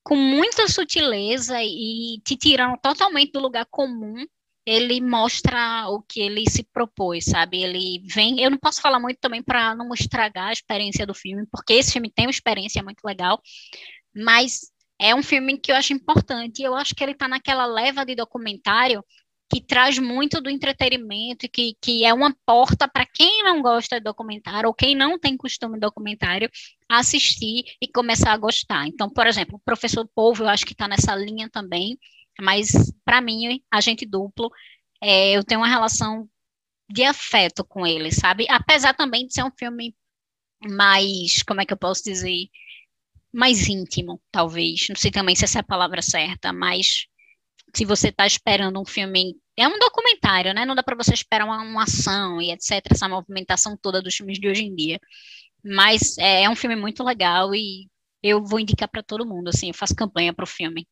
[0.03, 4.25] com muita sutileza e te tirando totalmente do lugar comum,
[4.65, 7.61] ele mostra o que ele se propôs, sabe?
[7.63, 8.41] Ele vem.
[8.41, 11.91] Eu não posso falar muito também para não estragar a experiência do filme, porque esse
[11.93, 13.41] filme tem uma experiência muito legal,
[14.15, 16.61] mas é um filme que eu acho importante.
[16.61, 19.03] Eu acho que ele está naquela leva de documentário
[19.51, 24.03] que traz muito do entretenimento, que, que é uma porta para quem não gosta de
[24.03, 26.49] documentário ou quem não tem costume de documentário
[26.87, 28.87] assistir e começar a gostar.
[28.87, 31.99] Então, por exemplo, o Professor Polvo, eu acho que está nessa linha também,
[32.39, 32.71] mas
[33.03, 34.49] para mim, Agente Duplo,
[35.01, 36.29] é, eu tenho uma relação
[36.89, 38.45] de afeto com ele, sabe?
[38.49, 39.93] Apesar também de ser um filme
[40.65, 42.47] mais, como é que eu posso dizer,
[43.33, 44.87] mais íntimo, talvez.
[44.87, 47.07] Não sei também se essa é a palavra certa, mas
[47.73, 49.35] se você está esperando um filme.
[49.57, 50.65] É um documentário, né?
[50.65, 54.39] Não dá para você esperar uma, uma, ação e etc., essa movimentação toda dos filmes
[54.39, 54.99] de hoje em dia.
[55.63, 57.87] Mas é, é um filme muito legal e
[58.23, 60.87] eu vou indicar para todo mundo, assim, eu faço campanha para o filme.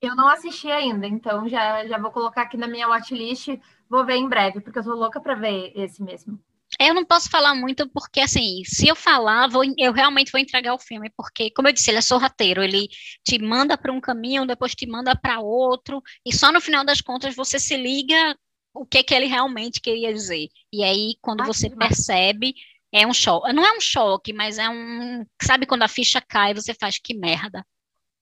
[0.00, 3.48] Eu não assisti ainda, então já, já vou colocar aqui na minha watchlist,
[3.88, 6.38] vou ver em breve, porque eu tô louca para ver esse mesmo.
[6.80, 10.74] Eu não posso falar muito porque, assim, se eu falar, vou, eu realmente vou entregar
[10.74, 12.88] o filme, porque, como eu disse, ele é sorrateiro, ele
[13.24, 17.00] te manda para um caminho, depois te manda para outro, e só no final das
[17.00, 18.36] contas você se liga
[18.74, 20.48] o que, que ele realmente queria dizer.
[20.72, 22.54] E aí, quando ah, você percebe,
[22.92, 23.52] é um choque.
[23.52, 25.24] Não é um choque, mas é um.
[25.40, 27.64] Sabe quando a ficha cai, você faz que merda.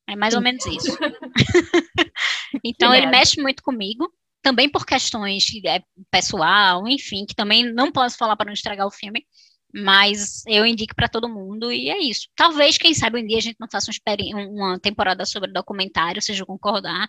[0.07, 0.97] É mais ou menos isso.
[2.63, 4.13] então, ele mexe muito comigo
[4.45, 8.91] também por questões é, pessoal, enfim, que também não posso falar para não estragar o
[8.91, 9.27] filme,
[9.73, 12.29] mas eu indico para todo mundo e é isso.
[12.37, 16.37] Talvez, quem sabe, um dia a gente não faça um uma temporada sobre documentário, se
[16.37, 17.09] eu concordar,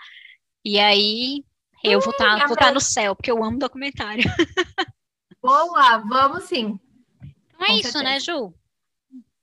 [0.63, 1.43] e aí
[1.83, 4.23] eu vou estar tá, tá no céu, porque eu amo documentário.
[5.43, 6.79] Boa, vamos sim.
[7.21, 8.03] Então é Com isso, certeza.
[8.03, 8.53] né, Ju?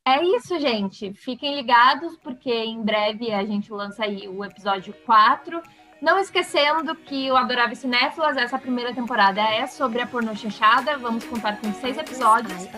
[0.04, 1.12] É isso, gente.
[1.12, 5.62] Fiquem ligados, porque em breve a gente lança aí o episódio 4
[6.02, 10.98] não esquecendo que o Adorável Cinéfilas, essa primeira temporada é sobre a pornô chanchada.
[10.98, 12.68] Vamos contar com seis episódios.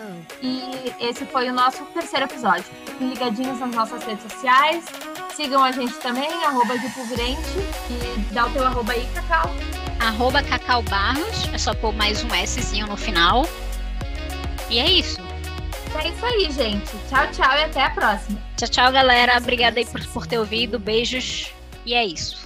[0.43, 2.65] E esse foi o nosso terceiro episódio.
[2.85, 4.85] Fiquem ligadinhos nas nossas redes sociais.
[5.33, 7.41] Sigam a gente também, arroba de Pulvirente.
[7.89, 9.49] E dá o teu arroba aí, Cacau.
[9.99, 11.51] arroba Cacau Barros.
[11.51, 13.47] É só pôr mais um Szinho no final.
[14.69, 15.19] E é isso.
[15.95, 16.91] É isso aí, gente.
[17.09, 18.39] Tchau, tchau e até a próxima.
[18.55, 19.35] Tchau, tchau, galera.
[19.37, 20.77] Obrigada aí por, por ter ouvido.
[20.77, 21.51] Beijos.
[21.85, 22.44] E é isso.